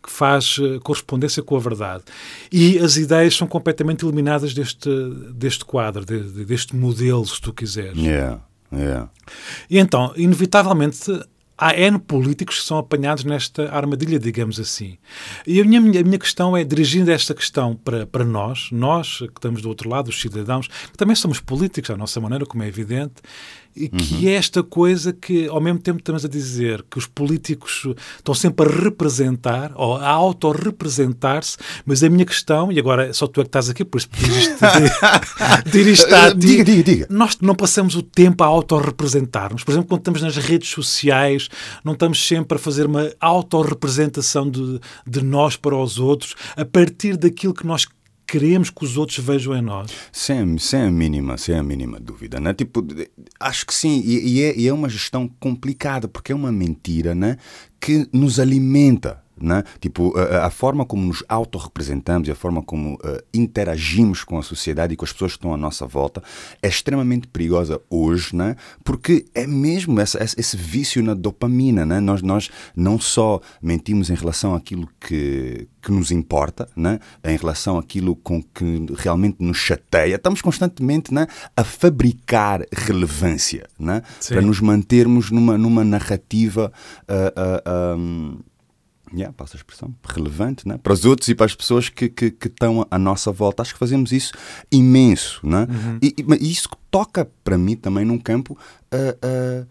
que 0.03 0.11
faz 0.11 0.59
eh, 0.61 0.79
correspondência 0.83 1.43
com 1.43 1.57
a 1.57 1.61
verdade. 1.61 2.05
E 2.51 2.79
as 2.79 2.97
ideias 2.97 3.35
são 3.35 3.47
completamente 3.47 4.05
eliminadas 4.05 4.55
deste, 4.55 4.89
deste 5.35 5.65
quadro, 5.65 6.05
de, 6.05 6.45
deste 6.45 6.75
modelo, 6.75 7.27
se 7.27 7.41
tu 7.41 7.53
quiseres. 7.53 7.99
Yeah, 7.99 8.41
yeah. 8.73 9.11
E 9.69 9.79
então, 9.79 10.13
inevitavelmente, 10.17 11.11
há 11.59 11.75
N 11.75 11.99
políticos 11.99 12.59
que 12.61 12.65
são 12.65 12.79
apanhados 12.79 13.25
nesta 13.25 13.71
armadilha, 13.75 14.19
digamos 14.19 14.61
assim. 14.61 14.99
E 15.47 15.61
a 15.61 15.65
minha, 15.65 16.01
a 16.01 16.05
minha 16.05 16.19
questão 16.19 16.57
é, 16.57 16.63
dirigindo 16.63 17.11
esta 17.11 17.35
questão 17.35 17.75
para, 17.75 18.07
para 18.07 18.25
nós, 18.25 18.69
nós 18.71 19.19
que 19.19 19.25
estamos 19.25 19.63
do 19.63 19.69
outro 19.69 19.89
lado, 19.89 20.09
os 20.09 20.21
cidadãos, 20.21 20.69
que 20.69 20.97
também 20.97 21.17
somos 21.17 21.41
políticos 21.41 21.91
à 21.91 21.97
nossa 21.97 22.21
maneira, 22.21 22.45
como 22.45 22.63
é 22.63 22.69
evidente, 22.69 23.15
e 23.77 23.89
que 23.89 24.15
uhum. 24.15 24.29
é 24.29 24.33
esta 24.33 24.63
coisa 24.63 25.13
que, 25.13 25.47
ao 25.49 25.61
mesmo 25.61 25.79
tempo, 25.79 25.99
estamos 25.99 26.25
a 26.25 26.29
dizer 26.29 26.85
que 26.91 26.99
os 26.99 27.07
políticos 27.07 27.87
estão 28.17 28.35
sempre 28.35 28.67
a 28.67 28.83
representar, 28.85 29.73
ou 29.75 29.97
a 29.97 30.09
autorrepresentar-se, 30.09 31.59
mas 31.85 32.03
a 32.03 32.09
minha 32.09 32.25
questão, 32.25 32.73
e 32.73 32.79
agora 32.79 33.13
só 33.13 33.27
tu 33.27 33.41
é 33.41 33.45
que 33.45 33.49
estás 33.49 33.69
aqui, 33.69 33.85
por 33.85 33.99
isso 33.99 34.09
dirige-te 34.13 34.65
a 36.15 36.31
ti. 36.35 36.39
Diga, 36.39 36.65
diga, 36.65 36.83
diga. 36.83 37.07
Nós 37.11 37.39
não 37.41 37.55
passamos 37.55 37.95
o 37.95 38.03
tempo 38.03 38.43
a 38.43 38.47
autorrepresentar-nos. 38.47 39.63
Por 39.63 39.73
exemplo, 39.73 39.89
quando 39.89 40.01
estamos 40.01 40.23
nas 40.23 40.37
redes 40.37 40.71
sociais, 40.71 41.49
não 41.85 41.93
estamos 41.93 42.27
sempre 42.27 42.57
a 42.57 42.59
fazer 42.59 42.87
uma 42.87 43.13
autorrepresentação 43.21 44.51
de, 44.51 44.81
de 45.07 45.23
nós 45.23 45.57
para 45.57 45.77
os 45.77 45.99
outros, 45.99 46.35
a 46.57 46.65
partir 46.65 47.17
daquilo 47.17 47.53
que 47.53 47.67
nós 47.67 47.87
queremos 48.27 48.71
que 48.71 48.85
os 48.85 48.97
outros 48.97 49.19
vejam 49.19 49.55
em 49.57 49.63
nós? 49.63 49.91
Sem, 50.11 50.59
sem 50.59 50.83
a 50.83 50.91
mínima, 50.91 51.39
sem 51.39 51.57
a 51.57 51.63
mínima 51.63 52.01
dúvida, 52.01 52.41
né? 52.41 52.53
Tipo, 52.53 52.85
acho 53.39 53.67
que 53.67 53.73
sim, 53.73 54.03
e, 54.05 54.39
e, 54.39 54.43
é, 54.43 54.59
e 54.59 54.67
é 54.67 54.73
uma 54.73 54.89
gestão 54.89 55.29
complicada, 55.41 56.09
porque 56.09 56.33
é 56.33 56.35
uma 56.35 56.51
mentira, 56.51 57.15
né? 57.15 57.39
Que 57.81 58.09
nos 58.13 58.41
alimenta, 58.41 59.23
né? 59.41 59.63
Tipo, 59.81 60.17
a, 60.19 60.47
a 60.47 60.51
forma 60.51 60.85
como 60.85 61.07
nos 61.07 61.23
autorrepresentamos 61.29 62.29
e 62.29 62.31
a 62.31 62.35
forma 62.35 62.63
como 62.63 62.95
uh, 62.95 63.23
interagimos 63.33 64.25
com 64.25 64.39
a 64.39 64.43
sociedade 64.43 64.95
e 64.95 64.97
com 64.97 65.05
as 65.05 65.13
pessoas 65.13 65.33
que 65.33 65.39
estão 65.39 65.53
à 65.53 65.57
nossa 65.57 65.87
volta 65.87 66.23
é 66.63 66.69
extremamente 66.69 67.27
perigosa 67.29 67.81
hoje, 67.91 68.35
né? 68.35 68.57
porque 68.85 69.27
é 69.35 69.47
mesmo 69.47 70.01
essa, 70.01 70.23
esse 70.23 70.57
vício 70.57 71.03
na 71.03 71.15
dopamina. 71.15 71.85
Né? 71.85 72.01
Nós, 72.01 72.23
nós 72.23 72.51
não 72.75 72.99
só 72.99 73.41
mentimos 73.61 74.11
em 74.11 74.15
relação 74.15 74.55
àquilo 74.55 74.89
que, 75.01 75.69
que 75.83 75.93
nos 75.93 76.11
importa, 76.11 76.69
né? 76.77 76.99
em 77.25 77.37
relação 77.37 77.79
àquilo 77.79 78.17
com 78.17 78.43
que 78.43 78.87
realmente 78.97 79.37
nos 79.41 79.59
chateia, 79.59 80.17
estamos 80.17 80.41
constantemente 80.41 81.13
né? 81.13 81.27
a 81.57 81.65
fabricar 81.65 82.65
relevância 82.73 83.67
né? 83.79 84.03
para 84.29 84.41
nos 84.41 84.61
mantermos 84.61 85.31
numa, 85.31 85.59
numa 85.59 85.85
narrativa. 85.85 86.73
Uh, 87.09 87.95
uh, 87.95 87.99
um, 87.99 88.39
yeah, 89.13 89.33
passa 89.33 89.57
a 89.57 89.59
expressão, 89.59 89.95
relevante 90.05 90.67
né? 90.67 90.79
para 90.83 90.93
os 90.93 91.05
outros 91.05 91.29
e 91.29 91.35
para 91.35 91.47
as 91.47 91.55
pessoas 91.55 91.89
que, 91.89 92.09
que, 92.09 92.31
que 92.31 92.49
estão 92.49 92.87
à 92.91 92.99
nossa 92.99 93.31
volta. 93.31 93.63
Acho 93.63 93.73
que 93.73 93.79
fazemos 93.79 94.13
isso 94.13 94.33
imenso. 94.71 95.47
Né? 95.47 95.67
Uhum. 95.69 95.99
E, 96.03 96.15
e, 96.41 96.53
isso 96.53 96.69
toca 96.91 97.31
para 97.45 97.57
mim 97.57 97.77
também 97.77 98.05
num 98.05 98.19
campo. 98.19 98.59
Uh, 98.93 99.65
uh, 99.65 99.67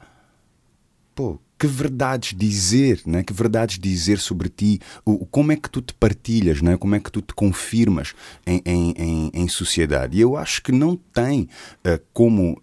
pô, 1.13 1.39
que 1.57 1.67
verdades 1.67 2.33
dizer, 2.37 3.01
né? 3.05 3.23
que 3.23 3.33
verdades 3.33 3.79
dizer 3.79 4.19
sobre 4.19 4.49
ti, 4.49 4.79
o, 5.05 5.25
como 5.25 5.51
é 5.51 5.55
que 5.55 5.69
tu 5.69 5.81
te 5.81 5.93
partilhas, 5.93 6.61
né? 6.61 6.77
como 6.77 6.95
é 6.95 6.99
que 6.99 7.11
tu 7.11 7.21
te 7.21 7.33
confirmas 7.33 8.13
em, 8.45 8.61
em, 8.65 8.91
em, 8.97 9.31
em 9.33 9.47
sociedade. 9.47 10.17
E 10.17 10.21
eu 10.21 10.37
acho 10.37 10.61
que 10.61 10.71
não 10.71 10.95
tem 10.95 11.49
uh, 11.85 12.01
como 12.13 12.57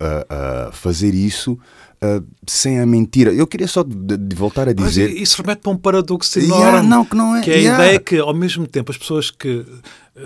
fazer 0.72 1.14
isso 1.14 1.58
Uh, 2.02 2.26
sem 2.49 2.80
a 2.80 2.87
mentira. 2.87 3.32
Eu 3.32 3.47
queria 3.47 3.68
só 3.68 3.85
de, 3.85 4.16
de 4.16 4.35
voltar 4.35 4.68
a 4.68 4.73
dizer. 4.73 5.09
Mas 5.09 5.21
isso 5.21 5.40
remete 5.40 5.61
para 5.62 5.71
um 5.71 5.76
paradoxo 5.76 6.40
enorme. 6.40 6.64
Yeah, 6.64 6.82
não, 6.82 7.04
que 7.04 7.14
não 7.14 7.37
é. 7.37 7.40
Que 7.42 7.50
é 7.50 7.54
a 7.54 7.59
yeah. 7.59 7.85
ideia 7.85 8.00
que, 8.00 8.18
ao 8.18 8.35
mesmo 8.35 8.66
tempo, 8.66 8.90
as 8.90 8.99
pessoas 8.99 9.30
que 9.30 9.64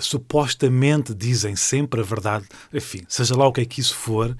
supostamente 0.00 1.14
dizem 1.14 1.54
sempre 1.54 2.00
a 2.00 2.04
verdade, 2.04 2.44
enfim, 2.72 3.02
seja 3.08 3.36
lá 3.36 3.46
o 3.46 3.52
que 3.52 3.60
é 3.60 3.64
que 3.64 3.80
isso 3.80 3.94
for, 3.94 4.36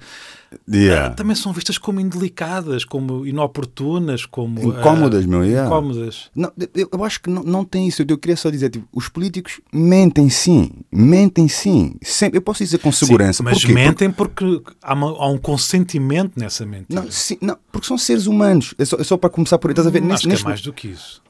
yeah. 0.69 1.13
uh, 1.13 1.15
também 1.15 1.35
são 1.35 1.53
vistas 1.53 1.77
como 1.77 2.01
indelicadas, 2.01 2.83
como 2.83 3.25
inoportunas, 3.25 4.25
como 4.25 4.61
incómodas, 4.61 5.25
uh, 5.25 5.29
meu, 5.29 5.45
yeah. 5.45 5.67
incómodas. 5.67 6.29
Não, 6.35 6.51
eu, 6.75 6.89
eu, 6.91 7.03
acho 7.03 7.21
que 7.21 7.29
não, 7.29 7.43
não 7.43 7.63
tem 7.63 7.87
isso. 7.87 8.03
Eu 8.07 8.17
queria 8.17 8.35
só 8.35 8.49
dizer, 8.49 8.69
tipo, 8.69 8.85
os 8.93 9.07
políticos 9.07 9.61
mentem 9.71 10.29
sim, 10.29 10.69
mentem 10.91 11.47
sim. 11.47 11.95
Sempre, 12.01 12.37
eu 12.37 12.41
posso 12.41 12.63
dizer 12.63 12.79
com 12.79 12.91
segurança. 12.91 13.37
Sim, 13.37 13.43
mas 13.43 13.63
mentem 13.63 14.11
porque, 14.11 14.45
porque 14.45 14.73
há, 14.81 14.93
uma, 14.93 15.07
há, 15.11 15.29
um 15.29 15.37
consentimento 15.37 16.33
nessa 16.35 16.65
mentira. 16.65 17.03
Não, 17.03 17.09
sim, 17.27 17.37
não, 17.41 17.57
porque 17.71 17.87
são 17.87 17.97
seres 17.97 18.25
humanos. 18.27 18.73
É 18.77 18.85
só, 18.85 18.97
é 18.97 19.03
só 19.03 19.17
para 19.17 19.29
começar 19.29 19.57
por 19.57 19.69
aí. 19.69 19.73
Estás 19.73 19.87
a 19.87 19.89
ver? 19.89 20.01
Hum, 20.01 20.13
acho 20.13 20.27
nesse, 20.27 20.41
que 20.41 20.47
é 20.47 20.49
mais 20.49 20.61
do 20.61 20.73
que 20.73 20.87
isso. 20.89 21.21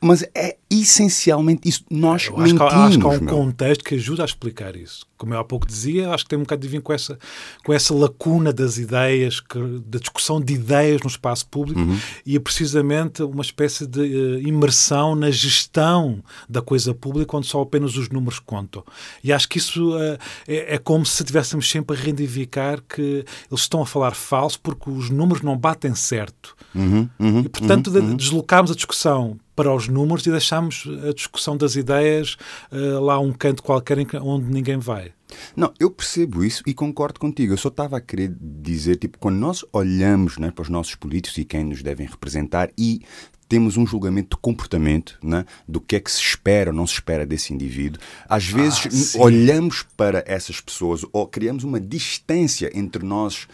Mas 0.00 0.24
é 0.34 0.56
essencialmente 0.70 1.68
isso. 1.68 1.84
Nós 1.90 2.26
eu 2.26 2.34
acho 2.34 2.42
mentimos, 2.42 2.72
que, 2.72 2.78
acho 2.78 2.98
que 2.98 3.04
há 3.04 3.08
um 3.08 3.20
meu. 3.20 3.34
contexto 3.34 3.84
que 3.84 3.96
ajuda 3.96 4.22
a 4.22 4.24
explicar 4.24 4.76
isso. 4.76 5.04
Como 5.18 5.34
eu 5.34 5.38
há 5.38 5.44
pouco 5.44 5.66
dizia, 5.66 6.10
acho 6.10 6.24
que 6.24 6.30
tem 6.30 6.38
um 6.38 6.42
bocado 6.42 6.62
de 6.62 6.68
vir 6.68 6.80
com 6.80 6.92
essa, 6.94 7.18
com 7.62 7.74
essa 7.74 7.92
lacuna 7.92 8.50
das 8.52 8.78
ideias, 8.78 9.40
que, 9.40 9.58
da 9.84 9.98
discussão 9.98 10.40
de 10.40 10.54
ideias 10.54 11.02
no 11.02 11.08
espaço 11.08 11.46
público 11.48 11.80
uhum. 11.80 11.98
e 12.24 12.36
é 12.36 12.40
precisamente 12.40 13.22
uma 13.22 13.42
espécie 13.42 13.86
de 13.86 14.00
uh, 14.00 14.40
imersão 14.40 15.14
na 15.14 15.30
gestão 15.30 16.24
da 16.48 16.62
coisa 16.62 16.94
pública 16.94 17.36
onde 17.36 17.48
só 17.48 17.60
apenas 17.60 17.96
os 17.96 18.08
números 18.08 18.38
contam. 18.38 18.82
E 19.22 19.30
acho 19.32 19.46
que 19.46 19.58
isso 19.58 19.94
uh, 19.94 20.16
é, 20.48 20.76
é, 20.76 20.78
como 20.78 21.04
se 21.04 21.22
estivéssemos 21.22 21.68
sempre 21.68 21.94
a 21.94 22.00
reivindicar 22.00 22.80
que 22.88 23.02
eles 23.50 23.60
estão 23.60 23.82
a 23.82 23.86
falar 23.86 24.14
falso 24.14 24.58
porque 24.60 24.88
os 24.88 25.10
números 25.10 25.42
não 25.42 25.58
batem 25.58 25.94
certo. 25.94 26.56
Uhum, 26.74 27.08
uhum, 27.18 27.40
e, 27.40 27.48
portanto, 27.48 27.88
uhum, 27.88 28.16
deslocámos 28.16 28.70
a 28.70 28.74
discussão 28.74 29.38
para 29.60 29.74
os 29.74 29.88
números 29.90 30.26
e 30.26 30.30
deixamos 30.30 30.86
a 31.08 31.12
discussão 31.12 31.56
das 31.56 31.76
ideias 31.76 32.36
uh, 32.70 33.00
lá 33.00 33.18
um 33.18 33.32
canto 33.32 33.62
qualquer 33.62 33.98
onde 34.22 34.46
ninguém 34.46 34.78
vai. 34.78 35.12
Não, 35.54 35.72
eu 35.78 35.90
percebo 35.90 36.44
isso 36.44 36.62
e 36.66 36.74
concordo 36.74 37.20
contigo. 37.20 37.52
Eu 37.52 37.58
só 37.58 37.68
estava 37.68 37.96
a 37.96 38.00
querer 38.00 38.34
dizer, 38.40 38.96
tipo, 38.96 39.18
quando 39.18 39.36
nós 39.36 39.64
olhamos 39.72 40.38
né, 40.38 40.50
para 40.50 40.62
os 40.62 40.68
nossos 40.68 40.94
políticos 40.94 41.38
e 41.38 41.44
quem 41.44 41.64
nos 41.64 41.82
devem 41.82 42.06
representar 42.06 42.70
e 42.76 43.02
temos 43.50 43.76
um 43.76 43.84
julgamento 43.84 44.36
de 44.36 44.40
comportamento, 44.40 45.18
né, 45.20 45.44
do 45.66 45.80
que 45.80 45.96
é 45.96 46.00
que 46.00 46.10
se 46.10 46.20
espera 46.20 46.70
ou 46.70 46.76
não 46.76 46.86
se 46.86 46.94
espera 46.94 47.26
desse 47.26 47.52
indivíduo. 47.52 48.00
Às 48.28 48.44
ah, 48.44 48.56
vezes 48.56 49.16
ah, 49.16 49.22
olhamos 49.22 49.84
para 49.96 50.22
essas 50.24 50.60
pessoas 50.60 51.04
ou 51.12 51.26
criamos 51.26 51.64
uma 51.64 51.80
distância 51.80 52.70
entre 52.72 53.04
nós 53.04 53.48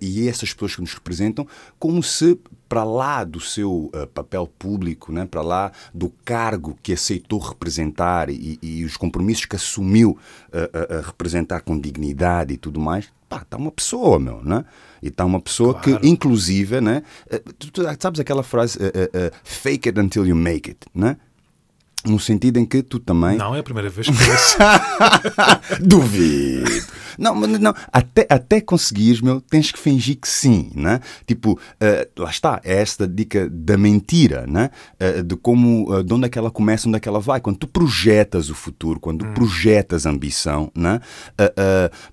e 0.00 0.28
essas 0.28 0.52
pessoas 0.52 0.74
que 0.76 0.80
nos 0.80 0.94
representam, 0.94 1.46
como 1.78 2.02
se 2.02 2.38
para 2.68 2.84
lá 2.84 3.24
do 3.24 3.40
seu 3.40 3.90
uh, 3.94 4.06
papel 4.12 4.50
público, 4.58 5.12
né, 5.12 5.26
para 5.26 5.42
lá 5.42 5.72
do 5.92 6.12
cargo 6.24 6.76
que 6.82 6.92
aceitou 6.92 7.38
representar 7.38 8.28
e, 8.30 8.58
e 8.62 8.84
os 8.84 8.96
compromissos 8.96 9.44
que 9.44 9.54
assumiu 9.54 10.18
a 10.52 11.06
representar 11.06 11.60
com 11.60 11.78
dignidade 11.78 12.54
e 12.54 12.56
tudo 12.56 12.80
mais, 12.80 13.08
pá, 13.34 13.42
está 13.42 13.56
uma 13.56 13.70
pessoa, 13.70 14.18
meu, 14.18 14.42
né? 14.42 14.64
E 15.02 15.08
está 15.08 15.24
uma 15.24 15.40
pessoa 15.40 15.74
claro. 15.74 16.00
que, 16.00 16.08
inclusive, 16.08 16.80
né? 16.80 17.02
Eh, 17.28 17.42
tu, 17.58 17.70
tu, 17.72 17.82
sabes 17.98 18.20
aquela 18.20 18.42
frase, 18.42 18.78
uh, 18.78 18.82
uh, 18.82 19.26
uh, 19.26 19.30
fake 19.42 19.88
it 19.88 20.00
until 20.00 20.26
you 20.26 20.36
make 20.36 20.70
it, 20.70 20.80
né? 20.94 21.16
No 22.06 22.20
sentido 22.20 22.58
em 22.58 22.66
que 22.66 22.82
tu 22.82 22.98
também. 22.98 23.36
Não, 23.36 23.54
é 23.54 23.60
a 23.60 23.62
primeira 23.62 23.88
vez 23.88 24.08
que 24.08 24.12
ouço. 24.12 24.56
Duvido. 25.80 26.94
Não, 27.18 27.34
mas 27.34 27.58
não. 27.60 27.74
Até, 27.92 28.26
até 28.28 28.60
conseguires, 28.60 29.20
meu, 29.20 29.40
tens 29.40 29.70
que 29.70 29.78
fingir 29.78 30.16
que 30.16 30.28
sim, 30.28 30.70
né? 30.74 31.00
Tipo, 31.26 31.52
uh, 31.52 32.22
lá 32.22 32.30
está, 32.30 32.60
é 32.64 32.80
esta 32.80 33.06
dica 33.06 33.48
da 33.48 33.76
mentira, 33.76 34.46
né? 34.46 34.70
Uh, 35.00 35.22
de 35.22 35.36
como, 35.36 35.92
uh, 35.92 36.02
de 36.02 36.12
onde 36.12 36.26
é 36.26 36.28
que 36.28 36.38
ela 36.38 36.50
começa, 36.50 36.88
onde 36.88 36.96
é 36.96 37.00
que 37.00 37.08
ela 37.08 37.20
vai. 37.20 37.40
Quando 37.40 37.58
tu 37.58 37.66
projetas 37.66 38.50
o 38.50 38.54
futuro, 38.54 39.00
quando 39.00 39.24
hum. 39.24 39.34
projetas 39.34 40.06
ambição, 40.06 40.70
né? 40.74 41.00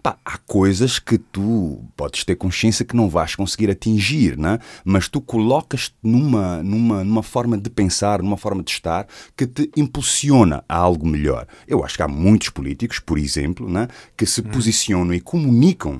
Pá, 0.01 0.17
há 0.25 0.37
coisas 0.39 0.99
que 0.99 1.17
tu 1.17 1.83
podes 1.95 2.23
ter 2.23 2.35
consciência 2.35 2.85
que 2.85 2.95
não 2.95 3.09
vais 3.09 3.35
conseguir 3.35 3.69
atingir, 3.69 4.37
né? 4.37 4.59
Mas 4.83 5.07
tu 5.07 5.21
colocas-te 5.21 5.95
numa, 6.03 6.61
numa, 6.63 7.03
numa 7.03 7.23
forma 7.23 7.57
de 7.57 7.69
pensar, 7.69 8.21
numa 8.21 8.37
forma 8.37 8.63
de 8.63 8.71
estar 8.71 9.07
que 9.35 9.45
te 9.45 9.69
impulsiona 9.81 10.63
a 10.67 10.75
algo 10.75 11.07
melhor. 11.07 11.47
Eu 11.67 11.83
acho 11.83 11.95
que 11.95 12.03
há 12.03 12.07
muitos 12.07 12.49
políticos, 12.49 12.99
por 12.99 13.17
exemplo, 13.17 13.69
né, 13.69 13.87
que 14.15 14.25
se 14.25 14.41
hum. 14.41 14.45
posicionam 14.45 15.13
e 15.13 15.19
comunicam 15.19 15.99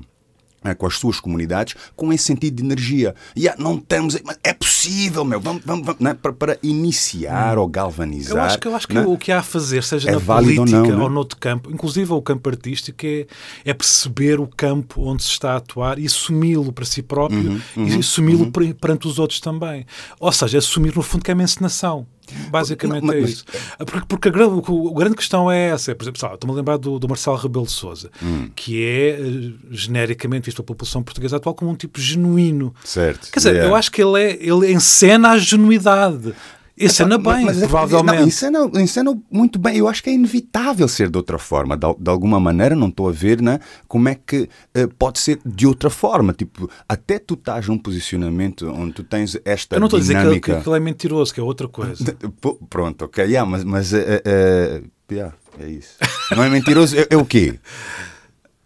né, 0.62 0.74
com 0.74 0.86
as 0.86 0.94
suas 0.94 1.18
comunidades 1.18 1.74
com 1.96 2.12
esse 2.12 2.24
sentido 2.24 2.56
de 2.56 2.62
energia. 2.62 3.14
E 3.34 3.40
yeah, 3.40 3.60
não 3.62 3.76
estamos. 3.76 4.16
É 4.44 4.52
possível, 4.52 5.24
meu. 5.24 5.40
Vamos, 5.40 5.62
vamos, 5.64 5.84
vamos 5.84 6.00
né, 6.00 6.14
para, 6.14 6.32
para, 6.32 6.58
iniciar 6.62 7.58
hum. 7.58 7.62
ou 7.62 7.68
galvanizar. 7.68 8.36
Eu 8.36 8.42
acho 8.42 8.58
que, 8.58 8.68
eu 8.68 8.76
acho 8.76 8.88
que 8.88 8.94
né? 8.94 9.04
o 9.06 9.16
que 9.16 9.32
há 9.32 9.40
a 9.40 9.42
fazer, 9.42 9.82
seja 9.82 10.10
é 10.10 10.12
na 10.12 10.20
política 10.20 10.60
ou, 10.60 10.66
não, 10.66 10.82
né? 10.82 11.02
ou 11.02 11.10
noutro 11.10 11.38
campo, 11.38 11.70
inclusive 11.70 12.12
o 12.12 12.22
campo 12.22 12.48
artístico, 12.48 13.04
é, 13.04 13.26
é 13.64 13.74
perceber 13.74 14.40
o 14.40 14.46
campo 14.46 15.02
onde 15.02 15.22
se 15.22 15.30
está 15.30 15.52
a 15.52 15.56
atuar 15.56 15.98
e 15.98 16.06
assumi-lo 16.06 16.72
para 16.72 16.84
si 16.84 17.02
próprio 17.02 17.40
uhum, 17.40 17.60
uhum, 17.76 17.88
e 17.88 17.98
assumi-lo 17.98 18.44
uhum. 18.44 18.74
perante 18.74 19.06
os 19.06 19.18
outros 19.18 19.40
também. 19.40 19.86
Ou 20.20 20.32
seja, 20.32 20.58
assumir 20.58 20.94
no 20.94 21.02
fundo 21.02 21.24
que 21.24 21.30
é 21.30 21.34
uma 21.34 21.42
encenação. 21.42 22.06
Basicamente 22.50 23.02
não, 23.02 23.14
mas, 23.14 23.16
é 23.16 23.20
isso. 23.20 23.44
Porque, 23.78 24.06
porque 24.06 24.28
a, 24.28 24.30
grande, 24.30 24.60
a 24.60 24.98
grande 24.98 25.16
questão 25.16 25.50
é 25.50 25.70
essa. 25.70 25.94
Por 25.94 26.04
exemplo, 26.04 26.34
estou-me 26.34 26.52
a 26.52 26.56
lembrar 26.56 26.76
do, 26.76 26.98
do 26.98 27.08
Marcelo 27.08 27.36
Rebelo 27.36 27.66
de 27.66 27.72
Souza, 27.72 28.10
hum. 28.22 28.50
que 28.54 28.82
é 28.84 29.20
eh, 29.20 29.52
genericamente 29.70 30.46
visto 30.46 30.62
pela 30.62 30.66
população 30.66 31.02
portuguesa 31.02 31.36
atual 31.36 31.54
como 31.54 31.70
um 31.70 31.74
tipo 31.74 32.00
genuíno. 32.00 32.74
Certo. 32.84 33.30
Quer 33.30 33.38
dizer, 33.38 33.50
yeah. 33.50 33.70
eu 33.70 33.74
acho 33.74 33.90
que 33.90 34.02
ele, 34.02 34.22
é, 34.22 34.32
ele 34.40 34.72
encena 34.72 35.30
a 35.30 35.38
genuidade. 35.38 36.34
Encena 36.78 37.18
bem, 37.18 37.44
mas, 37.44 37.58
provavelmente. 37.58 38.18
Não, 38.18 38.26
encena, 38.26 38.70
encena 38.80 39.22
muito 39.30 39.58
bem. 39.58 39.76
Eu 39.76 39.88
acho 39.88 40.02
que 40.02 40.08
é 40.08 40.14
inevitável 40.14 40.88
ser 40.88 41.10
de 41.10 41.16
outra 41.16 41.38
forma. 41.38 41.76
De, 41.76 41.86
de 41.98 42.10
alguma 42.10 42.40
maneira, 42.40 42.74
não 42.74 42.88
estou 42.88 43.08
a 43.08 43.12
ver 43.12 43.42
né, 43.42 43.60
como 43.86 44.08
é 44.08 44.14
que 44.14 44.48
uh, 44.76 44.88
pode 44.98 45.18
ser 45.18 45.38
de 45.44 45.66
outra 45.66 45.90
forma. 45.90 46.32
Tipo, 46.32 46.70
até 46.88 47.18
tu 47.18 47.34
estás 47.34 47.68
num 47.68 47.78
posicionamento 47.78 48.68
onde 48.70 48.94
tu 48.94 49.04
tens 49.04 49.36
esta 49.44 49.76
Eu 49.76 49.80
não 49.80 49.86
estou 49.86 49.98
a 49.98 50.00
dizer 50.00 50.30
que, 50.32 50.40
que 50.40 50.52
aquilo 50.52 50.74
é 50.74 50.80
mentiroso, 50.80 51.32
que 51.32 51.40
é 51.40 51.42
outra 51.42 51.68
coisa. 51.68 52.16
Pronto, 52.70 53.04
ok. 53.04 53.24
Yeah, 53.24 53.48
mas 53.48 53.64
mas 53.64 53.92
uh, 53.92 53.96
uh, 53.96 54.90
yeah, 55.10 55.34
é 55.60 55.68
isso. 55.68 55.96
Não 56.34 56.42
é 56.42 56.48
mentiroso? 56.48 56.98
é, 56.98 57.06
é 57.10 57.16
o 57.16 57.24
quê? 57.24 57.58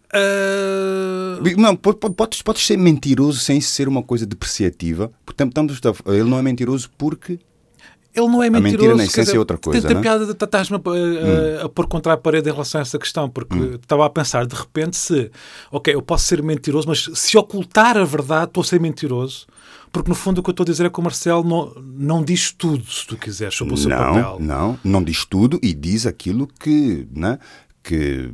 Uh... 0.07 1.57
Não, 1.57 1.75
podes, 1.75 2.41
podes 2.41 2.65
ser 2.65 2.77
mentiroso 2.77 3.39
sem 3.39 3.59
ser 3.59 3.89
uma 3.89 4.01
coisa 4.01 4.25
depreciativa. 4.25 5.11
Portanto, 5.25 5.53
ele 6.07 6.23
não 6.23 6.39
é 6.39 6.41
mentiroso 6.41 6.89
porque 6.97 7.39
ele 8.13 8.27
não 8.27 8.41
é 8.41 8.49
mentiroso. 8.49 8.67
A 8.67 8.71
mentira 8.71 8.95
na 8.95 9.03
essência 9.03 9.35
é 9.35 9.39
outra 9.39 9.57
coisa. 9.57 9.81
Tem, 9.81 9.89
tem 9.89 9.97
é? 9.97 10.01
piada, 10.01 10.31
estás-me 10.31 10.77
a, 10.77 10.79
a, 10.79 10.91
hum. 10.91 11.65
a, 11.65 11.69
pôr 11.69 11.87
contra 11.87 12.13
a 12.13 12.17
parede 12.17 12.49
em 12.49 12.51
relação 12.51 12.79
a 12.79 12.81
essa 12.81 12.97
questão, 12.97 13.29
porque 13.29 13.55
hum. 13.55 13.75
estava 13.75 14.05
a 14.05 14.09
pensar 14.09 14.45
de 14.45 14.55
repente 14.55 14.97
se, 14.97 15.31
ok, 15.71 15.93
eu 15.93 16.01
posso 16.01 16.25
ser 16.25 16.41
mentiroso, 16.41 16.87
mas 16.87 17.09
se 17.13 17.37
ocultar 17.37 17.97
a 17.97 18.03
verdade, 18.03 18.45
estou 18.45 18.61
a 18.61 18.65
ser 18.65 18.79
mentiroso. 18.79 19.47
Porque 19.91 20.09
no 20.09 20.15
fundo 20.15 20.39
o 20.39 20.43
que 20.43 20.49
eu 20.49 20.51
estou 20.51 20.63
a 20.63 20.67
dizer 20.67 20.85
é 20.85 20.89
que 20.89 20.99
o 20.99 21.03
Marcelo 21.03 21.43
não, 21.43 21.73
não 21.81 22.23
diz 22.23 22.51
tudo, 22.51 22.85
se 22.89 23.07
tu 23.07 23.15
quiseres, 23.17 23.55
sobre 23.55 23.73
o 23.73 23.77
seu 23.77 23.89
não, 23.89 23.97
papel. 23.97 24.37
Não, 24.39 24.79
não 24.83 25.03
diz 25.03 25.25
tudo 25.25 25.59
e 25.63 25.73
diz 25.73 26.05
aquilo 26.05 26.47
que, 26.59 27.07
né, 27.11 27.39
que, 27.81 28.31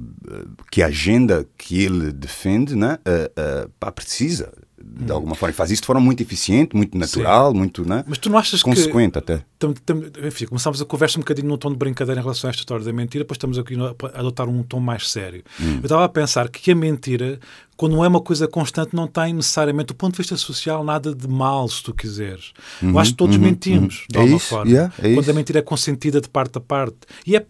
que 0.72 0.82
a 0.82 0.88
agenda 0.88 1.48
que 1.58 1.84
ele 1.84 2.12
defende 2.12 2.76
né, 2.76 2.98
uh, 3.08 3.66
uh, 3.68 3.72
pá, 3.80 3.92
precisa 3.92 4.52
de 4.84 5.12
hum. 5.12 5.16
alguma 5.16 5.36
forma. 5.36 5.52
E 5.52 5.56
faz 5.56 5.72
isso 5.72 5.82
de 5.82 5.86
forma 5.88 6.02
muito 6.02 6.22
eficiente, 6.22 6.76
muito 6.76 6.98
natural, 6.98 7.52
Sim. 7.52 7.58
muito 7.58 7.88
né? 7.88 8.04
Mas 8.06 8.18
tu 8.18 8.30
não 8.30 8.38
achas 8.38 8.62
consequente 8.62 9.14
que, 9.14 9.20
até. 9.20 9.44
Tam, 9.58 9.74
tam, 9.74 10.04
enfim, 10.26 10.46
começámos 10.46 10.82
a 10.82 10.86
conversa 10.86 11.18
um 11.18 11.22
bocadinho 11.22 11.48
num 11.48 11.58
tom 11.58 11.72
de 11.72 11.78
brincadeira 11.78 12.20
em 12.20 12.24
relação 12.24 12.48
a 12.48 12.52
esta 12.52 12.62
história 12.62 12.84
da 12.84 12.92
mentira, 12.92 13.24
depois 13.24 13.38
estamos 13.38 13.58
aqui 13.58 13.76
a 13.76 14.20
adotar 14.20 14.48
um 14.50 14.62
tom 14.62 14.80
mais 14.80 15.10
sério. 15.10 15.44
Hum. 15.60 15.76
Eu 15.76 15.84
estava 15.84 16.04
a 16.04 16.10
pensar 16.10 16.50
que 16.50 16.72
a 16.72 16.76
mentira, 16.76 17.40
quando 17.78 17.94
não 17.94 18.04
é 18.04 18.08
uma 18.08 18.22
coisa 18.22 18.48
constante, 18.48 18.96
não 18.96 19.08
tem 19.08 19.34
necessariamente, 19.34 19.88
do 19.88 19.96
ponto 19.96 20.14
de 20.14 20.18
vista 20.18 20.36
social, 20.36 20.84
nada 20.84 21.16
de 21.16 21.28
mal, 21.28 21.68
se 21.70 21.82
tu 21.82 21.94
quiseres. 21.94 22.52
Uhum, 22.82 22.92
Eu 22.92 23.00
acho 23.00 23.12
que 23.12 23.18
todos 23.18 23.36
uhum, 23.38 23.42
mentimos, 23.42 24.02
uhum. 24.02 24.06
de 24.10 24.18
alguma 24.18 24.36
é 24.36 24.38
isso, 24.38 24.48
forma. 24.48 24.72
Yeah, 24.72 24.94
é 25.00 25.14
quando 25.14 25.22
isso. 25.22 25.32
a 25.32 25.34
mentira 25.34 25.60
é 25.60 25.62
consentida 25.62 26.22
de 26.22 26.30
parte 26.30 26.58
a 26.58 26.62
parte. 26.62 26.98
E 27.26 27.36
é 27.36 27.46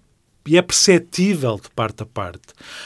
e 0.46 0.58
é 0.58 0.62
perceptível 0.62 1.56
de 1.56 1.70
parte 1.70 2.04
a 2.04 2.06
parte. 2.06 2.42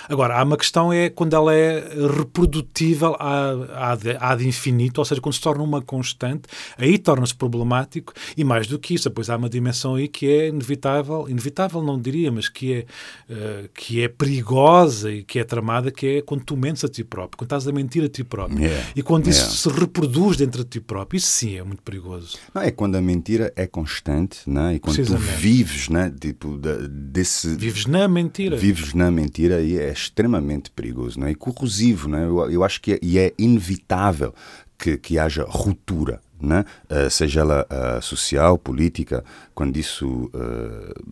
Agora, 0.08 0.38
há 0.38 0.44
uma 0.44 0.58
questão 0.58 0.94
é 0.94 1.10
quando 1.10 1.36
ela 1.36 1.54
é 1.54 1.80
reprodutível 2.16 3.16
à, 3.20 3.96
de 4.36 4.48
infinito, 4.48 5.00
ou 5.00 5.06
seja, 5.06 5.20
quando 5.20 5.34
se 5.34 5.42
torna 5.42 5.64
uma 5.64 5.82
constante, 5.82 6.44
aí 6.78 6.98
torna-se 6.98 7.36
problemático 7.36 8.14
e 8.36 8.44
mais 8.44 8.68
do 8.68 8.78
que 8.78 8.94
isso, 8.94 9.10
depois 9.10 9.30
há 9.30 9.36
uma 9.36 9.50
dimensão 9.50 9.96
aí 9.96 10.08
que 10.08 10.30
é 10.30 10.48
inevitável, 10.50 11.28
inevitável 11.28 11.82
não 11.82 12.00
diria, 12.00 12.32
mas 12.32 12.48
que 12.48 12.74
é, 12.74 12.86
uh, 13.34 13.70
que 13.74 14.02
é 14.02 14.08
perigosa 14.08 15.12
e 15.12 15.24
que 15.24 15.40
é 15.40 15.44
tramada, 15.44 15.92
que 15.92 16.18
é 16.18 16.22
quando 16.22 16.44
tu 16.44 16.56
mentes 16.56 16.84
a 16.84 16.88
ti 16.88 17.04
próprio, 17.04 17.38
quando 17.38 17.48
estás 17.48 17.68
a 17.68 17.72
mentir 17.72 18.04
a 18.04 18.10
ti 18.10 18.24
próprio. 18.24 18.60
Yeah. 18.60 18.88
E 18.96 19.02
quando 19.02 19.28
isso 19.28 19.42
yeah. 19.42 19.58
se 19.58 19.70
reproduz 19.70 20.38
dentro 20.38 20.64
de 20.64 20.70
ti 20.70 20.80
próprio, 20.80 21.18
isso 21.18 21.28
sim 21.28 21.58
é 21.58 21.64
muito 21.64 21.82
perigoso. 21.82 22.38
Não, 22.54 22.62
é 22.62 22.72
quando 22.72 22.96
a 22.96 23.02
mentira 23.02 23.52
é 23.56 23.66
constante, 23.66 24.42
não 24.46 24.68
é? 24.68 24.76
E 24.76 24.80
quando 24.80 25.04
tu 25.04 25.18
vives, 25.18 25.90
né, 25.90 26.14
tipo, 26.20 26.60
desse 26.90 27.47
Vives 27.56 27.86
na 27.86 28.08
mentira. 28.08 28.58
Vives 28.58 28.94
na 28.94 29.12
mentira 29.12 29.62
e 29.62 29.78
é 29.78 29.92
extremamente 29.92 30.72
perigoso 30.72 31.20
não 31.20 31.28
é? 31.28 31.32
e 31.32 31.36
corrosivo. 31.36 32.08
Não 32.08 32.18
é? 32.18 32.24
eu, 32.26 32.52
eu 32.52 32.64
acho 32.64 32.82
que 32.82 32.94
é, 32.94 33.00
e 33.02 33.18
é 33.18 33.34
inevitável 33.38 34.34
que, 34.78 34.98
que 34.98 35.18
haja 35.18 35.46
ruptura. 35.48 36.22
Né? 36.40 36.66
Uh, 36.90 37.10
seja 37.10 37.40
ela 37.42 37.66
uh, 37.66 38.02
social, 38.02 38.58
política, 38.58 39.24
quando 39.56 39.78
isso 39.78 40.30
uh, 40.34 41.04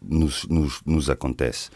nos, 0.00 0.44
nos, 0.46 0.80
nos 0.86 1.10
acontece. 1.10 1.68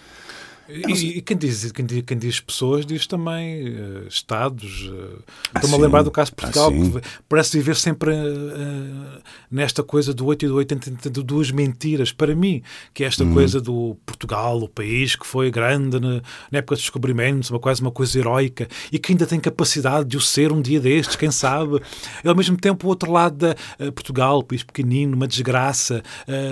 E, 0.69 1.19
e, 1.19 1.23
quem, 1.23 1.37
diz, 1.37 1.71
quem, 1.73 1.85
diz, 1.85 2.03
quem 2.03 2.17
diz 2.17 2.41
pessoas 2.41 2.87
diz 2.87 3.07
também 3.07 3.69
uh, 3.69 4.09
Estados. 4.09 4.89
Uh, 4.89 5.23
Estou-me 5.55 5.77
a 5.77 5.79
lembrar 5.79 6.03
do 6.03 6.11
caso 6.11 6.31
de 6.31 6.37
Portugal, 6.37 6.71
ah, 6.71 7.01
que 7.01 7.09
parece 7.29 7.59
viver 7.59 7.77
sempre 7.77 8.13
uh, 8.13 9.21
nesta 9.51 9.83
coisa 9.83 10.15
do 10.15 10.25
8 10.25 10.45
e 10.45 10.49
do 10.49 10.55
80, 10.57 11.11
de 11.11 11.23
duas 11.23 11.51
mentiras. 11.51 12.13
Para 12.13 12.35
mim, 12.35 12.63
que 12.95 13.05
é 13.05 13.07
esta 13.07 13.25
hum. 13.25 13.35
coisa 13.35 13.61
do 13.61 13.97
Portugal, 14.07 14.59
o 14.63 14.69
país 14.69 15.15
que 15.15 15.27
foi 15.27 15.51
grande 15.51 16.01
na, 16.01 16.23
na, 16.51 16.59
época 16.59 16.77
dos 16.77 16.83
descobrimentos, 16.83 17.51
uma 17.51 17.61
quase 17.61 17.83
uma 17.83 17.91
coisa 17.91 18.19
heroica 18.19 18.67
e 18.91 18.99
que 18.99 19.13
ainda 19.13 19.27
tem 19.27 19.39
capacidade 19.39 20.09
de 20.09 20.17
o 20.17 20.21
ser 20.21 20.51
um 20.51 20.63
dia 20.63 20.81
destes, 20.81 21.15
quem 21.17 21.31
sabe. 21.31 21.81
E 22.25 22.29
ao 22.29 22.35
mesmo 22.35 22.57
tempo, 22.57 22.87
o 22.87 22.91
outro 22.91 23.13
lado 23.13 23.37
da 23.37 23.55
Portugal, 23.93 24.43
país 24.43 24.63
pequenino, 24.63 25.15
uma 25.15 25.27
desgraça, 25.27 26.03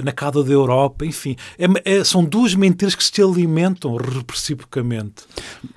na 0.04 0.12
cauda 0.12 0.42
da 0.42 0.52
Europa, 0.52 1.04
enfim. 1.07 1.37
É, 1.59 1.99
é, 1.99 2.04
são 2.04 2.25
duas 2.25 2.54
mentiras 2.54 2.95
que 2.95 3.04
se 3.04 3.23
alimentam 3.23 3.97
reciprocamente. 4.28 5.25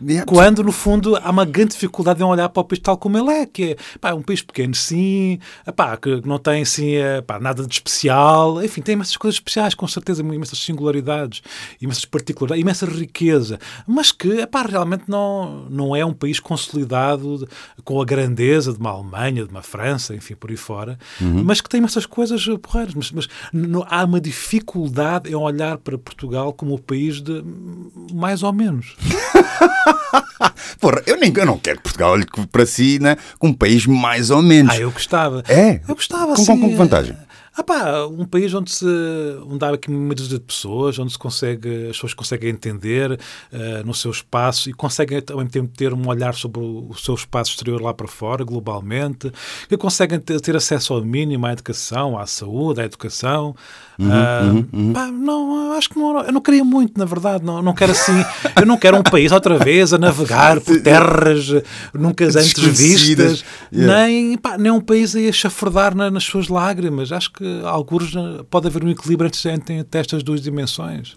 Yeah. 0.02 0.26
Quando, 0.26 0.64
no 0.64 0.72
fundo, 0.72 1.16
há 1.16 1.30
uma 1.30 1.46
grande 1.46 1.72
dificuldade 1.72 2.22
em 2.22 2.26
olhar 2.26 2.50
para 2.50 2.62
o 2.62 2.64
país 2.64 2.80
tal 2.80 2.98
como 2.98 3.18
ele 3.18 3.32
é, 3.32 3.46
que 3.46 3.72
é 3.72 3.76
pá, 4.00 4.14
um 4.14 4.22
país 4.22 4.42
pequeno, 4.42 4.74
sim, 4.74 5.40
pá, 5.76 5.96
que 5.98 6.22
não 6.26 6.38
tem 6.38 6.62
assim, 6.62 6.96
é, 6.96 7.22
pá, 7.22 7.40
nada 7.40 7.66
de 7.66 7.74
especial, 7.74 8.64
enfim, 8.64 8.82
tem 8.82 8.94
imensas 8.94 9.18
coisas 9.18 9.36
especiais, 9.36 9.74
com 9.74 9.88
certeza, 9.88 10.22
imensas 10.22 10.60
singularidades, 10.60 11.42
imensas 11.82 12.06
particularidades, 12.06 12.62
imensa 12.62 12.86
riqueza, 12.86 13.60
mas 13.88 14.12
que 14.12 14.46
pá, 14.48 14.64
realmente 14.64 15.04
não, 15.08 15.68
não 15.70 15.96
é 15.96 16.06
um 16.06 16.14
país 16.14 16.40
consolidado 16.40 17.48
com 17.84 18.02
a 18.02 18.06
grandeza 18.06 18.74
de 18.74 18.80
uma 18.80 18.92
Alemanha, 18.92 19.46
de 19.46 19.52
uma 19.52 19.62
França, 19.62 20.16
enfim, 20.16 20.36
por 20.36 20.50
aí 20.50 20.58
fora, 20.58 20.98
uhum. 21.20 21.44
mas 21.44 21.62
que 21.62 21.70
tem 21.70 21.80
imensas 21.80 22.06
coisas 22.06 22.46
porreiras. 22.62 22.94
Mas, 22.94 23.12
mas 23.12 23.28
não, 23.52 23.86
há 23.90 24.04
uma 24.04 24.20
dificuldade 24.20 25.30
em 25.30 25.36
olhar 25.36 25.78
para 25.78 25.98
Portugal 25.98 26.54
como 26.54 26.76
o 26.76 26.80
país 26.80 27.22
de 27.22 27.44
mais 28.16 28.44
ou 28.44 28.54
menos. 28.54 28.96
Porra, 30.80 31.02
eu, 31.06 31.18
nem, 31.18 31.34
eu 31.36 31.46
não 31.46 31.58
quero 31.58 31.78
que 31.78 31.84
Portugal 31.84 32.12
olhe 32.14 32.26
para 32.52 32.66
si 32.66 33.00
né, 33.00 33.18
como 33.38 33.54
um 33.54 33.56
país 33.56 33.86
mais 33.86 34.30
ou 34.30 34.42
menos. 34.42 34.74
Ah, 34.74 34.80
eu 34.80 34.92
gostava. 34.92 35.44
É? 35.48 35.82
Eu 35.88 35.96
gostava, 35.96 36.36
com, 36.36 36.44
sim. 36.44 36.60
Com, 36.60 36.70
com 36.70 36.76
vantagem? 36.76 37.16
Ah 37.58 37.64
pá, 37.64 38.06
um 38.06 38.26
país 38.26 38.54
onde, 38.54 38.70
se, 38.70 38.86
onde 39.48 39.64
há 39.64 39.70
aqui 39.70 39.90
uma 39.90 40.14
dúzia 40.14 40.38
de 40.38 40.44
pessoas, 40.44 41.00
onde 41.00 41.14
se 41.14 41.18
consegue, 41.18 41.86
as 41.86 41.96
pessoas 41.96 42.14
conseguem 42.14 42.50
entender 42.50 43.14
uh, 43.14 43.86
no 43.86 43.94
seu 43.94 44.12
espaço 44.12 44.70
e 44.70 44.74
conseguem 44.74 45.24
ao 45.30 45.38
mesmo 45.38 45.50
tempo 45.50 45.72
ter 45.74 45.94
um 45.94 46.06
olhar 46.06 46.34
sobre 46.34 46.60
o, 46.60 46.90
o 46.90 46.96
seu 46.96 47.16
espaço 47.16 47.52
exterior 47.52 47.82
lá 47.82 47.94
para 47.94 48.10
fora, 48.10 48.44
globalmente, 48.44 49.32
que 49.70 49.78
conseguem 49.78 50.20
ter, 50.20 50.42
ter, 50.42 50.54
acesso 50.58 50.94
ao 50.94 51.02
mínimo 51.02 51.46
à 51.46 51.54
educação, 51.54 52.18
à 52.18 52.28
saúde, 52.28 52.82
à 52.82 52.84
educação. 52.84 53.56
Uhum, 53.98 54.10
uh, 54.10 54.54
uhum, 54.54 54.68
uhum. 54.74 54.94
Pá, 54.94 55.08
não, 55.08 55.72
acho 55.78 55.90
que 55.90 55.98
não, 55.98 56.26
eu 56.26 56.34
não 56.34 56.42
queria 56.42 56.66
muito, 56.66 56.98
na 56.98 57.06
verdade, 57.06 57.46
não, 57.46 57.62
não 57.62 57.74
quero 57.74 57.94
assim, 57.94 58.26
eu 58.60 58.66
não 58.66 58.78
quero 58.78 58.98
um 58.98 59.04
país 59.04 59.32
outra 59.32 59.58
vez 59.58 59.94
a 59.94 59.98
navegar 59.98 60.60
por 60.60 60.78
terras 60.84 61.48
nunca 61.94 62.26
antes 62.26 62.54
vistas, 62.54 63.46
yeah. 63.72 64.08
nem, 64.08 64.38
pá, 64.38 64.58
nem 64.58 64.74
um 64.74 64.82
país 64.82 65.16
a 65.16 65.32
chafurdar 65.32 65.96
na, 65.96 66.12
nas 66.12 66.26
suas 66.26 66.50
lágrimas. 66.50 67.14
Acho 67.14 67.32
que 67.32 67.45
alguns 67.66 68.14
pode 68.50 68.68
haver 68.68 68.84
um 68.84 68.90
equilíbrio 68.90 69.30
entre 69.80 70.00
estas 70.00 70.24
duas 70.24 70.42
dimensões. 70.42 71.16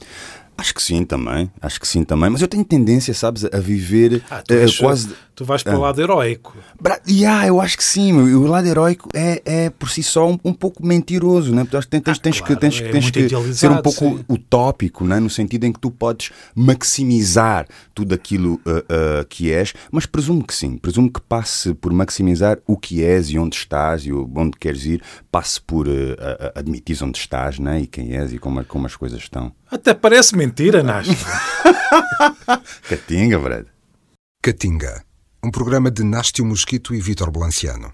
Acho 0.58 0.74
que 0.74 0.82
sim 0.82 1.04
também, 1.04 1.48
acho 1.62 1.80
que 1.80 1.86
sim 1.86 2.02
também, 2.02 2.28
mas 2.28 2.42
eu 2.42 2.48
tenho 2.48 2.64
tendência, 2.64 3.14
sabes, 3.14 3.44
a 3.44 3.60
viver 3.60 4.20
ah, 4.28 4.42
uh, 4.42 4.78
quase. 4.80 5.14
Tu 5.32 5.44
vais 5.44 5.62
para 5.62 5.78
o 5.78 5.80
lado 5.80 6.02
heróico. 6.02 6.56
Bra... 6.80 7.00
Yeah, 7.08 7.46
eu 7.46 7.60
acho 7.60 7.76
que 7.76 7.84
sim, 7.84 8.12
o 8.12 8.44
lado 8.44 8.66
heróico 8.66 9.08
é, 9.14 9.40
é 9.44 9.70
por 9.70 9.88
si 9.88 10.02
só 10.02 10.28
um, 10.28 10.36
um 10.44 10.52
pouco 10.52 10.84
mentiroso, 10.84 11.54
né? 11.54 11.62
Porque 11.62 11.86
tens, 11.86 12.02
tens, 12.02 12.18
tens 12.18 12.40
claro, 12.40 12.54
que, 12.56 12.60
tens, 12.60 12.80
é 12.80 12.90
tens 12.90 13.08
que 13.08 13.54
ser 13.54 13.70
um 13.70 13.80
pouco 13.80 14.00
sim. 14.00 14.24
utópico, 14.28 15.04
né? 15.04 15.20
no 15.20 15.30
sentido 15.30 15.62
em 15.62 15.72
que 15.72 15.78
tu 15.78 15.92
podes 15.92 16.32
maximizar 16.56 17.68
tudo 17.94 18.12
aquilo 18.12 18.54
uh, 18.54 19.20
uh, 19.20 19.26
que 19.28 19.52
és, 19.52 19.74
mas 19.92 20.06
presumo 20.06 20.44
que 20.44 20.52
sim, 20.52 20.76
presumo 20.76 21.08
que 21.08 21.20
passe 21.20 21.72
por 21.72 21.92
maximizar 21.92 22.58
o 22.66 22.76
que 22.76 23.04
és 23.04 23.30
e 23.30 23.38
onde 23.38 23.54
estás 23.54 24.04
e 24.04 24.12
onde 24.12 24.58
queres 24.58 24.84
ir, 24.86 25.02
passe 25.30 25.60
por 25.60 25.86
admitir 26.56 26.98
onde 27.04 27.16
estás 27.16 27.60
né? 27.60 27.82
e 27.82 27.86
quem 27.86 28.16
és 28.16 28.32
e 28.32 28.40
como, 28.40 28.64
como 28.64 28.86
as 28.86 28.96
coisas 28.96 29.20
estão. 29.20 29.52
Até 29.70 29.94
parece 29.94 30.36
mentira, 30.36 30.82
Nasto. 30.82 31.12
Catinga, 32.88 33.38
Brad. 33.38 33.66
Catinga, 34.42 35.04
um 35.44 35.50
programa 35.50 35.90
de 35.90 36.02
Nástio 36.02 36.44
Mosquito 36.44 36.94
e 36.94 37.00
Vítor 37.00 37.30
Blanciano. 37.30 37.92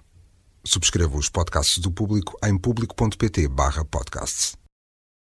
Subscreva 0.65 1.17
os 1.17 1.29
podcasts 1.29 1.79
do 1.79 1.91
Público 1.91 2.39
em 2.45 2.57
público.pt 2.57 3.49
barra 3.49 3.85
podcasts. 3.85 4.57